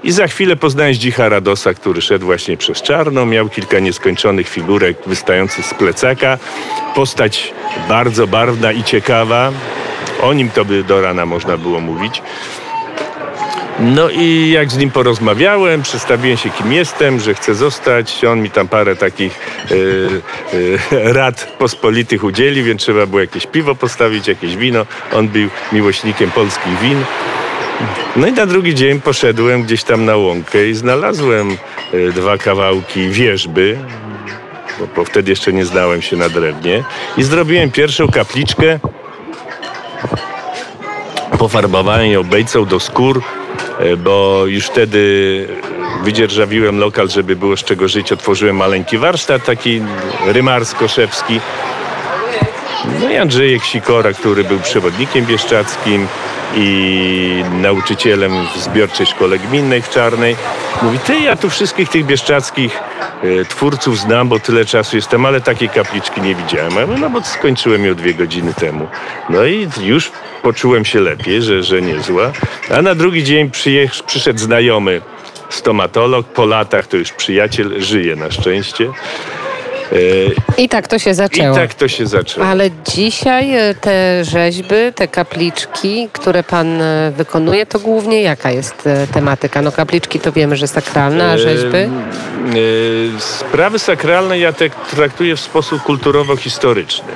[0.04, 3.26] I za chwilę poznałem Zdzicha Radosa, który szedł właśnie przez Czarną.
[3.26, 6.38] Miał kilka nieskończonych figurek wystających z plecaka.
[6.94, 7.54] Postać
[7.88, 9.52] bardzo barwna i ciekawa.
[10.22, 12.22] O nim to by do rana można było mówić.
[13.80, 18.24] No i jak z nim porozmawiałem, przedstawiłem się kim jestem, że chcę zostać.
[18.24, 19.38] On mi tam parę takich
[19.70, 19.74] y,
[20.54, 20.78] y,
[21.12, 24.86] rad pospolitych udzielił, więc trzeba było jakieś piwo postawić, jakieś wino.
[25.12, 27.04] On był miłośnikiem polskich win.
[28.16, 31.56] No i na drugi dzień poszedłem gdzieś tam na łąkę i znalazłem
[31.94, 33.78] y, dwa kawałki wierzby,
[34.78, 36.84] bo, bo wtedy jeszcze nie znałem się na drewnie
[37.16, 38.78] i zrobiłem pierwszą kapliczkę
[41.44, 43.22] pofarbowałem ją bejcą do skór,
[43.78, 45.48] e, bo już wtedy
[46.02, 48.12] wydzierżawiłem lokal, żeby było z czego żyć.
[48.12, 49.80] Otworzyłem maleńki warsztat, taki
[50.26, 51.40] rymarsko-szewski.
[53.00, 56.06] No i Andrzejek Sikora, który był przewodnikiem bieszczackim
[56.56, 60.36] i nauczycielem w zbiorczej szkole gminnej w Czarnej.
[60.82, 62.78] Mówi, ty, ja tu wszystkich tych bieszczackich
[63.22, 66.72] e, twórców znam, bo tyle czasu jestem, ale takiej kapliczki nie widziałem.
[66.76, 68.86] Ja mówię, no bo skończyłem ją dwie godziny temu.
[69.30, 70.12] No i już
[70.42, 72.32] poczułem się lepiej, że, że niezła.
[72.78, 75.00] A na drugi dzień przyjech, przyszedł znajomy
[75.48, 78.90] stomatolog, po latach to już przyjaciel, żyje na szczęście.
[79.92, 79.96] E,
[80.62, 81.56] I tak to się I zaczęło.
[81.56, 82.46] tak to się zaczęło.
[82.46, 88.88] Ale dzisiaj e, te rzeźby, te kapliczki, które pan e, wykonuje, to głównie jaka jest
[89.12, 89.62] tematyka?
[89.62, 91.78] No kapliczki to wiemy, że sakralne, a rzeźby?
[93.18, 97.12] Sprawy sakralne ja te traktuję w sposób kulturowo-historyczny,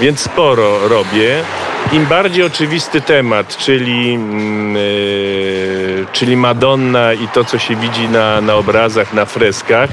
[0.00, 1.36] więc sporo robię.
[1.92, 4.76] Im bardziej oczywisty temat, czyli, mm,
[6.12, 9.90] czyli Madonna i to, co się widzi na, na obrazach, na freskach,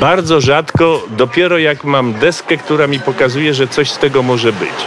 [0.00, 4.86] bardzo rzadko, dopiero jak mam deskę, która mi pokazuje, że coś z tego może być.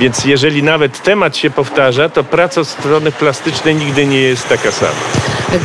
[0.00, 4.92] Więc jeżeli nawet temat się powtarza, to praca strony plastycznej nigdy nie jest taka sama.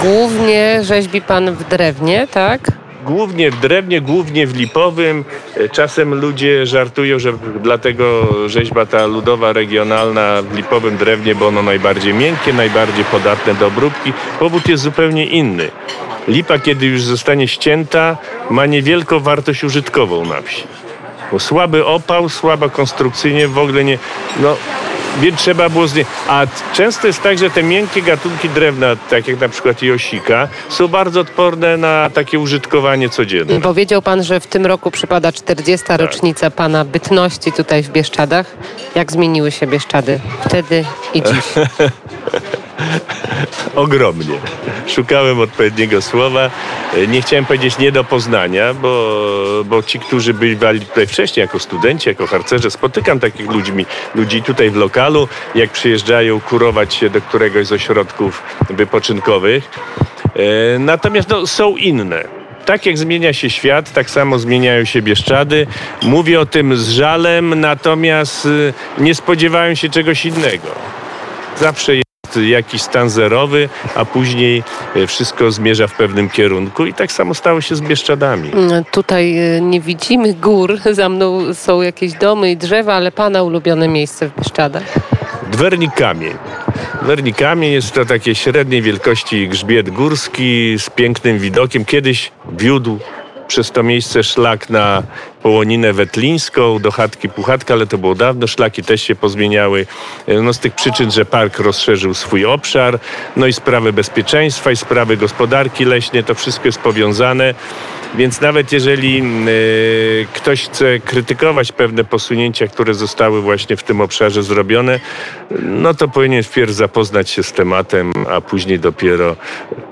[0.02, 2.62] Głównie rzeźbi pan w drewnie, tak?
[3.08, 5.26] Głównie w drewnie, głównie w lipowym.
[5.56, 7.34] E, Czasem ludzie żartują, że
[7.64, 13.68] dlatego rzeźba ta ludowa, regionalna w lipowym drewnie, bo ono najbardziej miękkie, najbardziej podatne do
[13.68, 14.14] obróbki.
[14.40, 15.72] Powód jest zupełnie inny.
[16.28, 18.18] Lipa, kiedy już zostanie ścięta,
[18.50, 20.64] ma niewielką wartość użytkową na wsi.
[21.32, 23.98] Bo słaby opał, słaba konstrukcyjnie, w ogóle nie...
[24.40, 24.56] No,
[25.22, 26.08] więc trzeba było zdjąć.
[26.28, 30.88] A często jest tak, że te miękkie gatunki drewna, tak jak na przykład josika, są
[30.88, 33.62] bardzo odporne na takie użytkowanie codzienne.
[33.62, 35.88] Powiedział pan, że w tym roku przypada 40.
[35.88, 36.02] Tak.
[36.02, 38.56] rocznica pana bytności tutaj w Bieszczadach.
[38.96, 41.46] Jak zmieniły się Bieszczady wtedy i dziś?
[43.76, 44.40] Ogromnie.
[44.88, 46.50] Szukałem odpowiedniego słowa.
[47.08, 49.24] Nie chciałem powiedzieć nie do poznania, bo,
[49.66, 54.70] bo ci, którzy bywali tutaj wcześniej jako studenci, jako harcerze, spotykam takich ludźmi, ludzi tutaj
[54.70, 59.70] w lokalu, jak przyjeżdżają kurować się do któregoś z ośrodków wypoczynkowych.
[60.76, 62.24] E, Natomiast no, są inne.
[62.66, 65.68] Tak jak zmienia się świat, tak samo zmieniają się Bieszczady.
[66.02, 70.68] Mówię o tym z żalem, natomiast y, nie spodziewałem się czegoś innego.
[71.60, 74.64] Zawsze jakiś stan zerowy, a później
[74.96, 78.52] e, wszystko zmierza w pewnym kierunku i tak samo stało się z Bieszczadami.
[78.54, 83.44] Mm, Tutaj e, nie widzimy gór, za mną są jakieś domy i drzewa, ale pana
[83.44, 84.84] ulubione miejsce w Bieszczadach?
[85.52, 86.34] Dwernik Kamień.
[87.02, 91.86] Dwernik Kamień jest to takie średniej wielkości grzbiet górski z pięknym widokiem.
[91.86, 93.00] Kiedyś wiódł
[93.48, 95.04] przez to miejsce szlak na
[95.42, 99.86] Połoninę Wetlińską, do chatki Puchatka, ale to było dawno, szlaki też się pozmieniały.
[100.42, 103.00] No z tych przyczyn, że park rozszerzył swój obszar,
[103.36, 107.54] no i sprawy bezpieczeństwa i sprawy gospodarki leśnej, to wszystko jest powiązane.
[108.18, 114.44] Więc nawet jeżeli y, ktoś chce krytykować pewne posunięcia, które zostały właśnie w tym obszarze
[114.44, 115.00] zrobione,
[115.62, 119.36] no to powinien wpierw zapoznać się z tematem, a później dopiero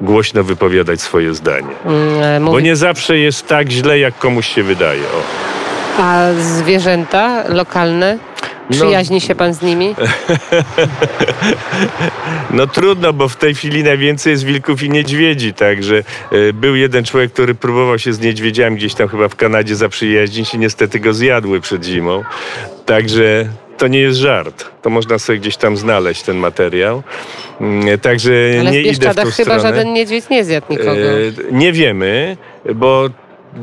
[0.01, 1.67] głośno wypowiadać swoje zdanie.
[1.85, 5.01] Mm, e, Bo mówi- nie zawsze jest tak źle, jak komuś się wydaje.
[5.01, 5.21] O.
[6.03, 8.17] A zwierzęta lokalne?
[8.69, 8.75] No.
[8.75, 9.95] Przyjaźni się pan z nimi?
[12.51, 15.95] No trudno, bo w tej chwili najwięcej jest wilków i niedźwiedzi, także
[16.31, 20.53] e, był jeden człowiek, który próbował się z niedźwiedziami gdzieś tam chyba w Kanadzie zaprzyjaźnić
[20.53, 22.23] i niestety go zjadły przed zimą.
[22.85, 23.45] Także
[23.77, 24.65] to nie jest żart.
[24.81, 27.03] To można sobie gdzieś tam znaleźć ten materiał.
[27.61, 29.61] Mm, Także Ale nie idę w tą chyba stronę.
[29.61, 30.91] żaden niedźwiedź nie zjadł nikogo.
[30.91, 32.37] E, Nie wiemy.
[32.75, 33.09] bo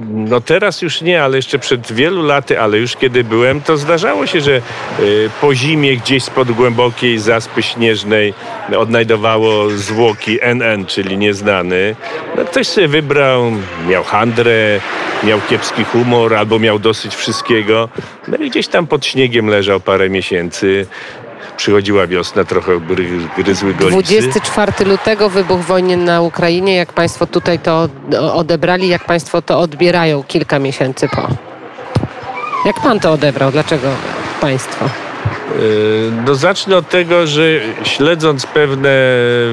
[0.00, 4.26] no teraz już nie, ale jeszcze przed wielu laty, ale już kiedy byłem, to zdarzało
[4.26, 4.60] się, że
[5.00, 8.34] y, po zimie gdzieś spod głębokiej zaspy śnieżnej
[8.78, 11.96] odnajdowało zwłoki NN, czyli nieznany.
[12.36, 13.52] No ktoś sobie wybrał,
[13.88, 14.80] miał handrę,
[15.24, 17.88] miał kiepski humor albo miał dosyć wszystkiego.
[18.28, 20.86] No i gdzieś tam pod śniegiem leżał parę miesięcy.
[21.56, 24.02] Przychodziła wiosna, trochę gry, gryzły go lisy.
[24.02, 26.74] 24 lutego wybuch wojny na Ukrainie.
[26.74, 27.88] Jak Państwo tutaj to
[28.32, 31.28] odebrali, jak Państwo to odbierają kilka miesięcy po?
[32.66, 33.50] Jak Pan to odebrał?
[33.52, 33.88] Dlaczego
[34.40, 34.84] Państwo?
[35.58, 37.42] Yy, No zacznę od tego, że
[37.84, 38.90] śledząc pewne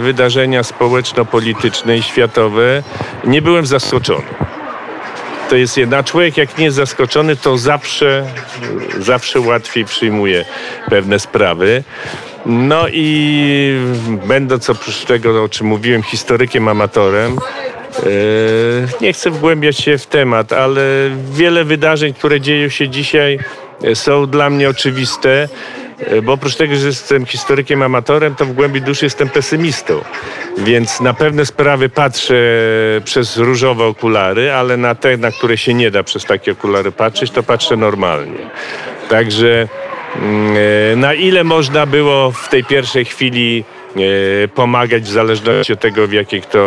[0.01, 2.83] wydarzenia społeczno-polityczne i światowe,
[3.23, 4.23] nie byłem zaskoczony.
[5.49, 6.03] To jest jedna.
[6.03, 8.25] Człowiek jak nie jest zaskoczony, to zawsze,
[8.99, 10.45] zawsze łatwiej przyjmuje
[10.89, 11.83] pewne sprawy.
[12.45, 13.73] No i
[14.27, 17.35] będąc oprócz tego, o czym mówiłem, historykiem amatorem,
[18.05, 20.81] yy, nie chcę wgłębiać się w temat, ale
[21.31, 23.39] wiele wydarzeń, które dzieją się dzisiaj,
[23.83, 25.49] e, są dla mnie oczywiste.
[26.07, 30.01] E, Bo oprócz tego, że jestem historykiem amatorem, to w głębi duszy jestem pesymistą.
[30.57, 32.35] Więc na pewne sprawy patrzę
[33.05, 37.31] przez różowe okulary, ale na te, na które się nie da przez takie okulary patrzeć,
[37.31, 38.49] to patrzę normalnie.
[39.09, 39.67] Także
[40.15, 40.57] mm,
[40.93, 43.63] e, na ile można było w tej pierwszej chwili
[44.55, 46.59] pomagać w zależności od tego, w jakiej kto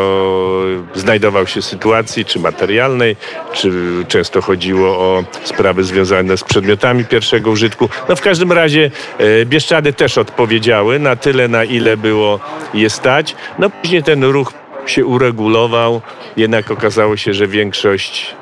[0.94, 3.16] znajdował się sytuacji, czy materialnej,
[3.52, 3.72] czy
[4.08, 7.88] często chodziło o sprawy związane z przedmiotami pierwszego użytku.
[8.08, 12.40] No w każdym razie e, Bieszczady też odpowiedziały na tyle, na ile było
[12.74, 13.36] je stać.
[13.58, 14.52] No później ten ruch
[14.86, 16.00] się uregulował,
[16.36, 18.34] jednak okazało się, że większość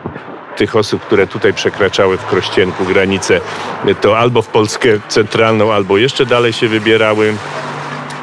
[0.57, 3.41] tych osób, które tutaj przekraczały w Krościenku granicę,
[4.01, 7.35] to albo w Polskę centralną, albo jeszcze dalej się wybierały.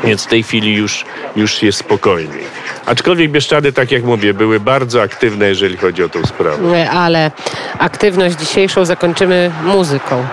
[0.04, 2.44] Więc w tej chwili już, już jest spokojniej.
[2.86, 6.78] Aczkolwiek Bieszczady, tak jak mówię, były bardzo aktywne, jeżeli chodzi o tą sprawę.
[6.78, 7.32] E, Ale
[7.80, 10.26] aktywność dzisiejszą zakończymy muzyką.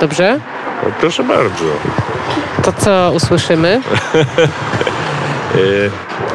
[0.00, 0.38] Dobrze?
[0.82, 1.64] No, proszę bardzo.
[2.62, 3.80] To co usłyszymy?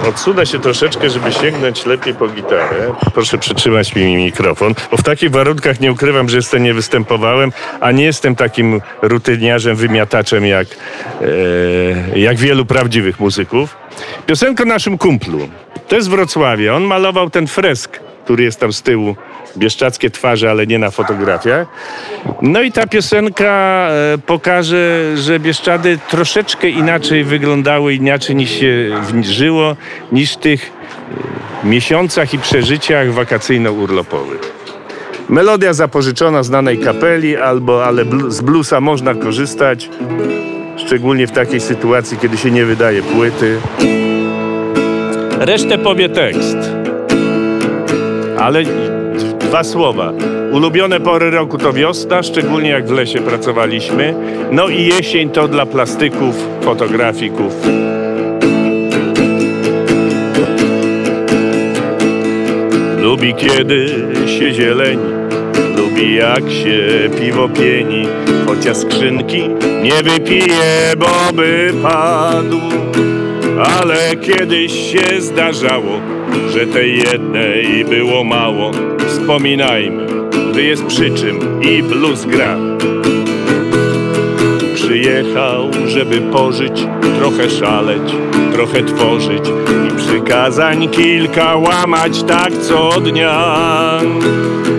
[0.08, 2.94] Odsunę się troszeczkę, żeby sięgnąć lepiej po gitarę.
[3.14, 7.92] Proszę przytrzymać mi mikrofon, bo w takich warunkach nie ukrywam, że jeszcze nie występowałem, a
[7.92, 10.68] nie jestem takim rutyniarzem, wymiataczem jak,
[12.16, 13.78] e, jak wielu prawdziwych muzyków.
[14.26, 15.50] Piosenka naszym kumplu.
[15.88, 16.76] To jest z Wrocławia.
[16.76, 19.16] On malował ten fresk, który jest tam z tyłu.
[19.58, 21.68] Bieszczackie twarze, ale nie na fotografiach.
[22.42, 28.90] No i ta piosenka e, pokaże, że Bieszczady troszeczkę inaczej wyglądały, inaczej niż się
[29.22, 29.76] żyło,
[30.12, 30.72] niż w tych
[31.64, 34.60] e, miesiącach i przeżyciach wakacyjno-urlopowych.
[35.30, 39.90] Melodia zapożyczona znanej kapeli, albo ale blu- z bluesa można korzystać,
[40.78, 43.58] szczególnie w takiej sytuacji, kiedy się nie wydaje płyty.
[45.40, 46.58] Resztę powie tekst.
[48.40, 48.64] Ale
[49.50, 50.14] dwa słowa.
[50.52, 54.14] Ulubione pory roku to wiosna, szczególnie jak w lesie pracowaliśmy.
[54.52, 57.54] No i jesień to dla plastyków, fotografików.
[63.02, 63.88] Lubi kiedy
[64.40, 65.10] się zieleni,
[65.78, 68.08] lubi jak się piwo pieni,
[68.46, 69.50] chociaż skrzynki
[69.84, 72.60] nie wypije, bo by padł.
[73.80, 76.00] Ale kiedyś się zdarzało,
[76.50, 78.72] że tej jednej było mało.
[79.30, 80.08] Wspominajmy,
[80.52, 82.58] gdy jest przy czym i blues gra.
[84.76, 86.88] Przyjechał, żeby pożyć,
[87.20, 88.02] trochę szaleć,
[88.54, 89.44] trochę tworzyć
[89.88, 94.00] i przykazań kilka łamać tak co dnia.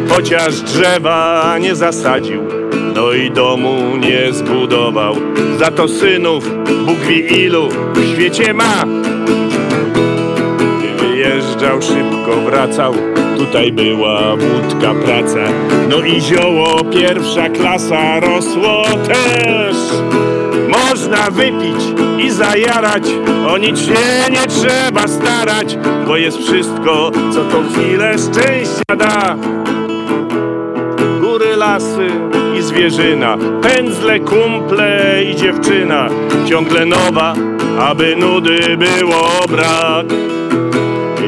[0.09, 2.43] Chociaż drzewa nie zasadził,
[2.95, 5.15] no i domu nie zbudował,
[5.59, 6.51] za to synów
[6.87, 8.85] Bóg wie ilu w świecie ma.
[10.99, 12.95] Wyjeżdżał, szybko wracał,
[13.47, 15.53] tutaj była wódka praca.
[15.89, 19.77] No i zioło pierwsza klasa rosło też.
[20.69, 21.83] Można wypić
[22.19, 23.03] i zajarać,
[23.49, 23.93] o nic się
[24.31, 29.37] nie trzeba starać, bo jest wszystko, co tą chwilę szczęścia da
[31.21, 32.09] góry, lasy
[32.59, 36.09] i zwierzyna, pędzle, kumple i dziewczyna,
[36.49, 37.35] ciągle nowa,
[37.79, 40.07] aby nudy było brak.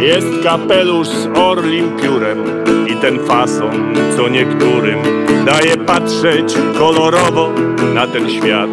[0.03, 2.39] Jest kapelusz z orlim piórem
[2.87, 4.99] i ten fason, co niektórym
[5.47, 7.53] daje patrzeć kolorowo
[7.95, 8.71] na ten świat.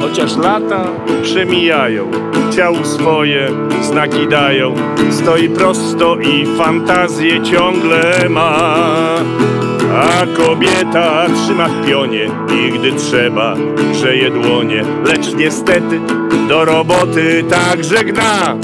[0.00, 0.84] Chociaż lata
[1.22, 2.10] przemijają,
[2.56, 3.48] ciału swoje
[3.82, 4.74] znaki dają,
[5.10, 8.76] stoi prosto i fantazję ciągle ma.
[9.94, 13.54] A kobieta trzyma w pionie i gdy trzeba
[13.92, 16.00] grzeje dłonie, lecz niestety
[16.48, 18.56] do roboty także gna.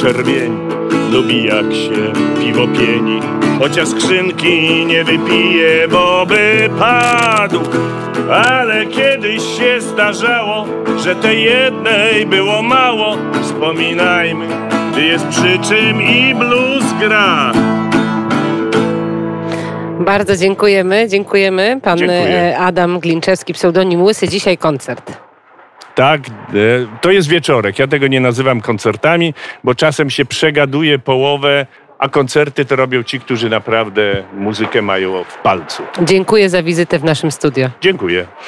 [0.00, 0.58] Się czerwieni,
[1.12, 3.20] lubi jak się piwo pieni.
[3.58, 7.60] Chociaż skrzynki nie wypije, bo by padł.
[8.32, 10.66] Ale kiedyś się zdarzało,
[11.04, 13.16] że tej jednej było mało.
[13.42, 14.46] Wspominajmy,
[14.92, 17.52] gdy jest przy czym i blues gra.
[20.00, 21.80] Bardzo dziękujemy, dziękujemy.
[21.82, 22.28] Pan Dziękuję.
[22.28, 25.29] e, Adam Glinczewski, pseudonim Łysy, dzisiaj koncert.
[26.00, 26.32] Tak, e,
[27.00, 27.78] to jest wieczorek.
[27.78, 29.34] Ja tego nie nazywam koncertami,
[29.64, 31.66] bo czasem się przegaduje połowę,
[31.98, 35.82] a koncerty to robią ci, którzy naprawdę muzykę mają w palcu.
[36.02, 37.70] Dziękuję za wizytę w naszym studio.
[37.80, 38.26] Dziękuję.